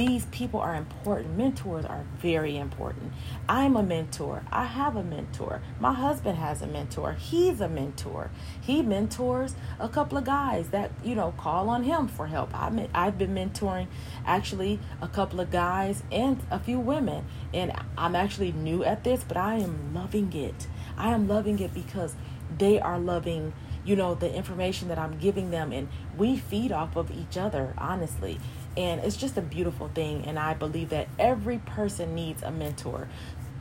these 0.00 0.24
people 0.26 0.58
are 0.60 0.76
important. 0.76 1.36
Mentors 1.36 1.84
are 1.84 2.06
very 2.22 2.56
important. 2.56 3.12
I'm 3.46 3.76
a 3.76 3.82
mentor. 3.82 4.42
I 4.50 4.64
have 4.64 4.96
a 4.96 5.02
mentor. 5.02 5.60
My 5.78 5.92
husband 5.92 6.38
has 6.38 6.62
a 6.62 6.66
mentor. 6.66 7.12
He's 7.12 7.60
a 7.60 7.68
mentor. 7.68 8.30
He 8.62 8.80
mentors 8.80 9.54
a 9.78 9.90
couple 9.90 10.16
of 10.16 10.24
guys 10.24 10.70
that, 10.70 10.90
you 11.04 11.14
know, 11.14 11.34
call 11.36 11.68
on 11.68 11.82
him 11.82 12.08
for 12.08 12.28
help. 12.28 12.48
I've 12.54 13.18
been 13.18 13.34
mentoring 13.34 13.88
actually 14.24 14.80
a 15.02 15.08
couple 15.08 15.38
of 15.38 15.50
guys 15.50 16.02
and 16.10 16.40
a 16.50 16.58
few 16.58 16.80
women. 16.80 17.26
And 17.52 17.70
I'm 17.98 18.16
actually 18.16 18.52
new 18.52 18.82
at 18.82 19.04
this, 19.04 19.22
but 19.22 19.36
I 19.36 19.56
am 19.56 19.92
loving 19.92 20.32
it. 20.32 20.66
I 20.96 21.10
am 21.12 21.28
loving 21.28 21.58
it 21.58 21.74
because 21.74 22.14
they 22.56 22.80
are 22.80 22.98
loving 22.98 23.52
you 23.84 23.96
know 23.96 24.14
the 24.14 24.32
information 24.34 24.88
that 24.88 24.98
i'm 24.98 25.18
giving 25.18 25.50
them 25.50 25.72
and 25.72 25.88
we 26.18 26.36
feed 26.36 26.70
off 26.70 26.96
of 26.96 27.10
each 27.10 27.38
other 27.38 27.72
honestly 27.78 28.38
and 28.80 29.02
it's 29.02 29.16
just 29.16 29.36
a 29.36 29.42
beautiful 29.42 29.88
thing. 29.88 30.24
And 30.24 30.38
I 30.38 30.54
believe 30.54 30.88
that 30.88 31.08
every 31.18 31.58
person 31.58 32.14
needs 32.14 32.42
a 32.42 32.50
mentor 32.50 33.08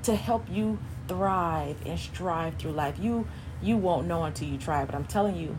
to 0.04 0.16
help 0.16 0.50
you 0.50 0.80
thrive 1.10 1.76
and 1.86 2.00
strive 2.00 2.56
through 2.56 2.72
life. 2.72 2.96
You 3.00 3.28
you 3.62 3.76
won't 3.76 4.08
know 4.08 4.24
until 4.24 4.48
you 4.48 4.58
try, 4.58 4.86
but 4.86 4.96
I'm 4.96 5.04
telling 5.04 5.36
you, 5.36 5.58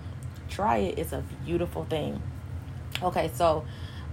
try 0.49 0.79
it. 0.79 0.99
It's 0.99 1.13
a 1.13 1.23
beautiful 1.45 1.85
thing. 1.85 2.23
Okay, 3.03 3.31
so 3.35 3.67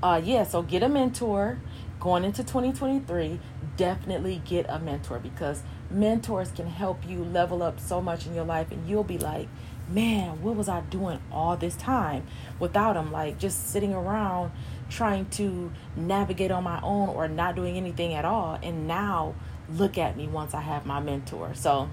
uh 0.03 0.21
yeah, 0.21 0.43
so 0.43 0.62
get 0.63 0.83
a 0.83 0.89
mentor 0.89 1.60
going 2.01 2.25
into 2.25 2.43
2023. 2.43 3.39
Definitely 3.77 4.41
get 4.43 4.65
a 4.67 4.79
mentor 4.79 5.17
because 5.17 5.63
mentors 5.89 6.51
can 6.51 6.67
help 6.67 7.07
you 7.07 7.23
level 7.23 7.63
up 7.63 7.79
so 7.79 8.01
much 8.01 8.27
in 8.27 8.36
your 8.36 8.43
life 8.43 8.69
and 8.69 8.86
you'll 8.89 9.05
be 9.05 9.17
like, 9.17 9.47
"Man, 9.88 10.41
what 10.41 10.57
was 10.57 10.67
I 10.67 10.81
doing 10.81 11.21
all 11.31 11.55
this 11.55 11.77
time 11.77 12.27
without 12.60 12.95
them 12.95 13.13
like 13.13 13.39
just 13.39 13.69
sitting 13.69 13.93
around 13.93 14.51
trying 14.89 15.26
to 15.32 15.71
navigate 15.95 16.52
on 16.52 16.63
my 16.63 16.80
own 16.82 17.10
or 17.10 17.28
not 17.28 17.56
doing 17.56 17.78
anything 17.78 18.13
at 18.13 18.26
all. 18.26 18.58
And 18.62 18.88
now 18.88 19.36
look 19.69 19.97
at 19.97 20.15
me 20.15 20.28
once 20.28 20.54
I 20.54 20.62
have 20.62 20.86
my 20.86 21.00
mentor. 21.00 21.54
So 21.54 21.89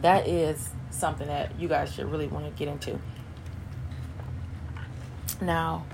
that 0.00 0.26
is 0.26 0.70
something 0.90 1.26
that 1.26 1.58
you 1.58 1.68
guys 1.68 1.92
should 1.92 2.10
really 2.10 2.26
want 2.26 2.46
to 2.46 2.50
get 2.52 2.68
into. 2.68 2.98
Now, 5.40 5.86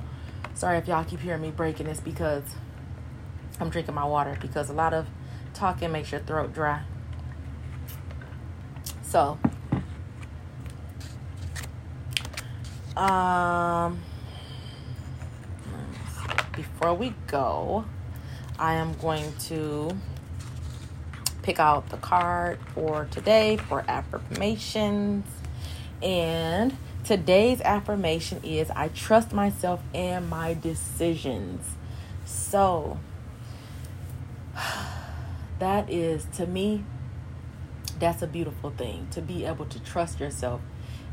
sorry 0.55 0.79
if 0.79 0.88
y'all 0.88 1.05
keep 1.05 1.21
hearing 1.21 1.42
me 1.42 1.51
breaking 1.51 1.87
this 1.87 2.01
because 2.01 2.45
I'm 3.61 3.71
drinking 3.71 3.95
my 3.95 4.05
water 4.05 4.37
because 4.40 4.71
a 4.71 4.73
lot 4.73 4.92
of 4.92 5.07
talking 5.55 5.92
makes 5.92 6.12
your 6.12 6.21
throat 6.21 6.53
dry. 6.53 6.83
So, 9.03 9.38
um, 12.97 14.03
before 16.79 16.93
we 16.93 17.15
go, 17.27 17.87
I 18.59 18.75
am 18.75 18.93
going 18.99 19.33
to 19.45 19.97
pick 21.41 21.59
out 21.59 21.89
the 21.89 21.97
card 21.97 22.59
for 22.75 23.09
today 23.11 23.57
for 23.57 23.83
affirmations. 23.89 25.25
And 26.03 26.77
today's 27.03 27.62
affirmation 27.62 28.43
is 28.45 28.71
I 28.71 28.89
trust 28.89 29.33
myself 29.33 29.81
and 29.95 30.29
my 30.29 30.53
decisions. 30.53 31.65
So, 32.27 32.99
that 35.59 35.91
is 35.91 36.27
to 36.37 36.47
me, 36.47 36.85
that's 37.99 38.21
a 38.21 38.27
beautiful 38.27 38.69
thing 38.69 39.09
to 39.12 39.23
be 39.23 39.47
able 39.47 39.65
to 39.65 39.81
trust 39.81 40.21
yourself 40.21 40.61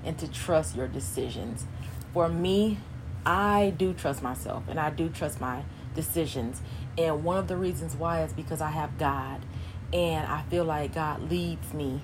and 0.04 0.18
to 0.18 0.28
trust 0.28 0.76
your 0.76 0.90
decisions. 0.90 1.66
For 2.12 2.28
me, 2.28 2.80
I 3.26 3.74
do 3.78 3.94
trust 3.94 4.22
myself 4.22 4.64
and 4.68 4.80
I 4.80 4.90
do 4.90 5.10
trust 5.10 5.40
my 5.40 5.64
decisions. 5.96 6.62
And 6.98 7.24
one 7.24 7.38
of 7.38 7.48
the 7.48 7.58
reasons 7.58 7.96
why 7.96 8.24
is 8.24 8.34
because 8.34 8.62
I 8.62 8.70
have 8.70 8.98
God 8.98 9.46
and 9.92 10.28
I 10.28 10.44
feel 10.44 10.66
like 10.66 10.96
God 10.96 11.30
leads 11.30 11.74
me. 11.74 12.02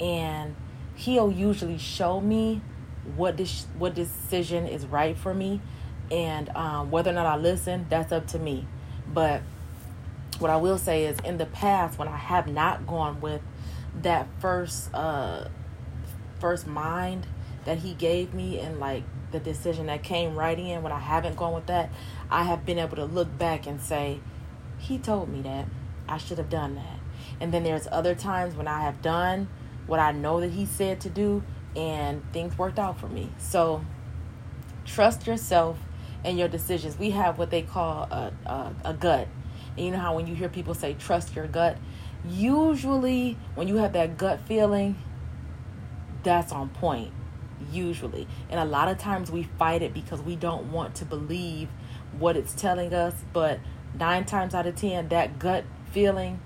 And 0.00 0.54
he'll 0.94 1.32
usually 1.32 1.78
show 1.78 2.20
me 2.20 2.60
what 3.16 3.40
what 3.78 3.94
decision 3.94 4.66
is 4.66 4.86
right 4.86 5.16
for 5.16 5.34
me. 5.34 5.60
And 6.10 6.48
um, 6.50 6.90
whether 6.90 7.10
or 7.10 7.14
not 7.14 7.26
I 7.26 7.36
listen 7.36 7.86
that's 7.88 8.12
up 8.12 8.26
to 8.28 8.38
me. 8.38 8.66
But 9.12 9.42
what 10.38 10.50
I 10.50 10.56
will 10.56 10.78
say 10.78 11.04
is 11.04 11.18
in 11.24 11.38
the 11.38 11.46
past 11.46 11.98
when 11.98 12.08
I 12.08 12.16
have 12.16 12.46
not 12.46 12.86
gone 12.86 13.20
with 13.20 13.40
that 14.02 14.28
first 14.38 14.94
uh 14.94 15.48
first 16.38 16.66
mind 16.66 17.26
that 17.64 17.78
he 17.78 17.94
gave 17.94 18.32
me 18.32 18.60
and 18.60 18.78
like 18.78 19.02
the 19.32 19.40
decision 19.40 19.86
that 19.86 20.02
came 20.02 20.34
right 20.34 20.58
in 20.58 20.82
when 20.82 20.92
I 20.92 20.98
haven't 20.98 21.36
gone 21.36 21.54
with 21.54 21.66
that, 21.66 21.90
I 22.30 22.44
have 22.44 22.64
been 22.64 22.78
able 22.78 22.96
to 22.96 23.04
look 23.04 23.36
back 23.38 23.66
and 23.66 23.80
say, 23.80 24.20
He 24.78 24.98
told 24.98 25.28
me 25.28 25.42
that. 25.42 25.66
I 26.08 26.16
should 26.16 26.38
have 26.38 26.48
done 26.48 26.74
that. 26.76 26.98
And 27.40 27.52
then 27.52 27.64
there's 27.64 27.86
other 27.92 28.14
times 28.14 28.54
when 28.54 28.66
I 28.66 28.80
have 28.80 29.02
done 29.02 29.48
what 29.86 30.00
I 30.00 30.12
know 30.12 30.40
that 30.40 30.50
He 30.52 30.64
said 30.64 31.00
to 31.02 31.10
do 31.10 31.42
and 31.76 32.22
things 32.32 32.56
worked 32.56 32.78
out 32.78 32.98
for 32.98 33.08
me. 33.08 33.30
So 33.38 33.84
trust 34.84 35.26
yourself 35.26 35.78
and 36.24 36.38
your 36.38 36.48
decisions. 36.48 36.98
We 36.98 37.10
have 37.10 37.38
what 37.38 37.50
they 37.50 37.62
call 37.62 38.04
a, 38.10 38.32
a, 38.46 38.74
a 38.86 38.94
gut. 38.94 39.28
And 39.76 39.86
you 39.86 39.92
know 39.92 39.98
how 39.98 40.16
when 40.16 40.26
you 40.26 40.34
hear 40.34 40.48
people 40.48 40.74
say 40.74 40.94
trust 40.94 41.36
your 41.36 41.46
gut, 41.46 41.76
usually 42.28 43.36
when 43.54 43.68
you 43.68 43.76
have 43.76 43.92
that 43.92 44.16
gut 44.16 44.40
feeling, 44.40 44.96
that's 46.24 46.50
on 46.52 46.70
point 46.70 47.12
usually. 47.70 48.26
And 48.50 48.60
a 48.60 48.64
lot 48.64 48.88
of 48.88 48.98
times 48.98 49.30
we 49.30 49.44
fight 49.58 49.82
it 49.82 49.94
because 49.94 50.20
we 50.20 50.36
don't 50.36 50.72
want 50.72 50.94
to 50.96 51.04
believe 51.04 51.68
what 52.18 52.36
it's 52.36 52.54
telling 52.54 52.92
us. 52.94 53.14
But 53.32 53.60
nine 53.98 54.24
times 54.24 54.54
out 54.54 54.66
of 54.66 54.76
ten, 54.76 55.08
that 55.08 55.38
gut 55.38 55.64
feeling, 55.92 56.40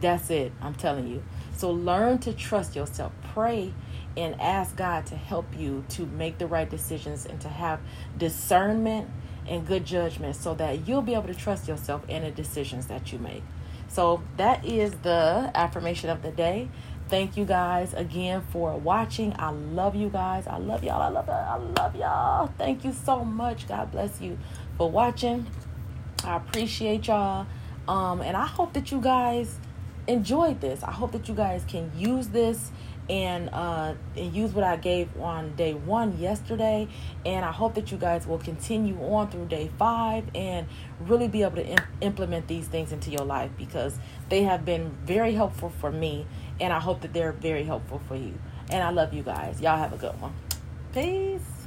that's 0.00 0.30
it. 0.30 0.52
I'm 0.60 0.74
telling 0.74 1.08
you. 1.08 1.22
So 1.56 1.70
learn 1.70 2.18
to 2.20 2.32
trust 2.32 2.74
yourself. 2.74 3.12
Pray 3.32 3.72
and 4.16 4.38
ask 4.40 4.76
God 4.76 5.06
to 5.06 5.16
help 5.16 5.46
you 5.56 5.84
to 5.90 6.06
make 6.06 6.38
the 6.38 6.46
right 6.46 6.68
decisions 6.68 7.24
and 7.24 7.40
to 7.40 7.48
have 7.48 7.80
discernment 8.18 9.08
and 9.48 9.66
good 9.66 9.84
judgment 9.84 10.36
so 10.36 10.54
that 10.54 10.86
you'll 10.86 11.02
be 11.02 11.14
able 11.14 11.28
to 11.28 11.34
trust 11.34 11.66
yourself 11.66 12.08
in 12.08 12.22
the 12.22 12.30
decisions 12.30 12.86
that 12.86 13.12
you 13.12 13.18
make. 13.18 13.42
So 13.88 14.22
that 14.36 14.64
is 14.64 14.92
the 15.02 15.50
affirmation 15.54 16.10
of 16.10 16.22
the 16.22 16.30
day. 16.30 16.68
Thank 17.08 17.36
you 17.36 17.44
guys 17.44 17.92
again 17.94 18.42
for 18.50 18.76
watching. 18.78 19.34
I 19.38 19.50
love 19.50 19.94
you 19.94 20.08
guys. 20.08 20.46
I 20.46 20.56
love 20.56 20.82
y'all. 20.82 21.02
I 21.02 21.08
love 21.08 21.26
y'all. 21.26 21.34
I 21.34 21.82
love 21.82 21.96
y'all. 21.96 22.46
Thank 22.58 22.84
you 22.84 22.92
so 22.92 23.24
much. 23.24 23.68
God 23.68 23.92
bless 23.92 24.20
you 24.20 24.38
for 24.78 24.90
watching. 24.90 25.46
I 26.24 26.36
appreciate 26.36 27.08
y'all. 27.08 27.46
Um, 27.88 28.20
and 28.20 28.36
I 28.36 28.46
hope 28.46 28.72
that 28.74 28.90
you 28.90 29.00
guys 29.00 29.58
enjoyed 30.06 30.60
this. 30.60 30.82
I 30.82 30.92
hope 30.92 31.12
that 31.12 31.28
you 31.28 31.34
guys 31.34 31.64
can 31.68 31.90
use 31.96 32.28
this 32.28 32.70
and 33.10 33.50
uh, 33.52 33.94
and 34.16 34.34
use 34.34 34.52
what 34.52 34.64
I 34.64 34.76
gave 34.76 35.08
on 35.20 35.54
day 35.56 35.74
one 35.74 36.18
yesterday. 36.18 36.88
And 37.26 37.44
I 37.44 37.52
hope 37.52 37.74
that 37.74 37.90
you 37.90 37.98
guys 37.98 38.26
will 38.26 38.38
continue 38.38 38.96
on 39.02 39.30
through 39.30 39.46
day 39.46 39.70
five 39.78 40.24
and 40.34 40.66
really 41.00 41.28
be 41.28 41.42
able 41.42 41.56
to 41.56 41.66
Im- 41.66 41.86
implement 42.00 42.46
these 42.46 42.68
things 42.68 42.92
into 42.92 43.10
your 43.10 43.24
life 43.24 43.50
because 43.58 43.98
they 44.28 44.44
have 44.44 44.64
been 44.64 44.96
very 45.04 45.34
helpful 45.34 45.70
for 45.80 45.90
me, 45.90 46.26
and 46.62 46.72
I 46.72 46.78
hope 46.78 47.00
that 47.00 47.12
they're 47.12 47.32
very 47.32 47.64
helpful 47.64 48.00
for 48.06 48.14
you. 48.14 48.34
And 48.70 48.82
I 48.82 48.90
love 48.90 49.12
you 49.12 49.22
guys. 49.22 49.60
Y'all 49.60 49.76
have 49.76 49.92
a 49.92 49.96
good 49.96 50.18
one. 50.20 50.32
Peace. 50.94 51.61